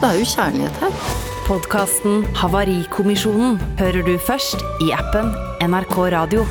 Det 0.00 0.08
er 0.08 0.16
jo 0.18 0.24
kjærlighet 0.32 0.80
her. 0.82 0.96
Podkasten 1.46 2.24
Havarikommisjonen 2.40 3.60
hører 3.78 4.02
du 4.02 4.16
først 4.26 4.58
i 4.82 4.90
appen 4.96 5.30
NRK 5.62 5.94
Radio. 6.16 6.42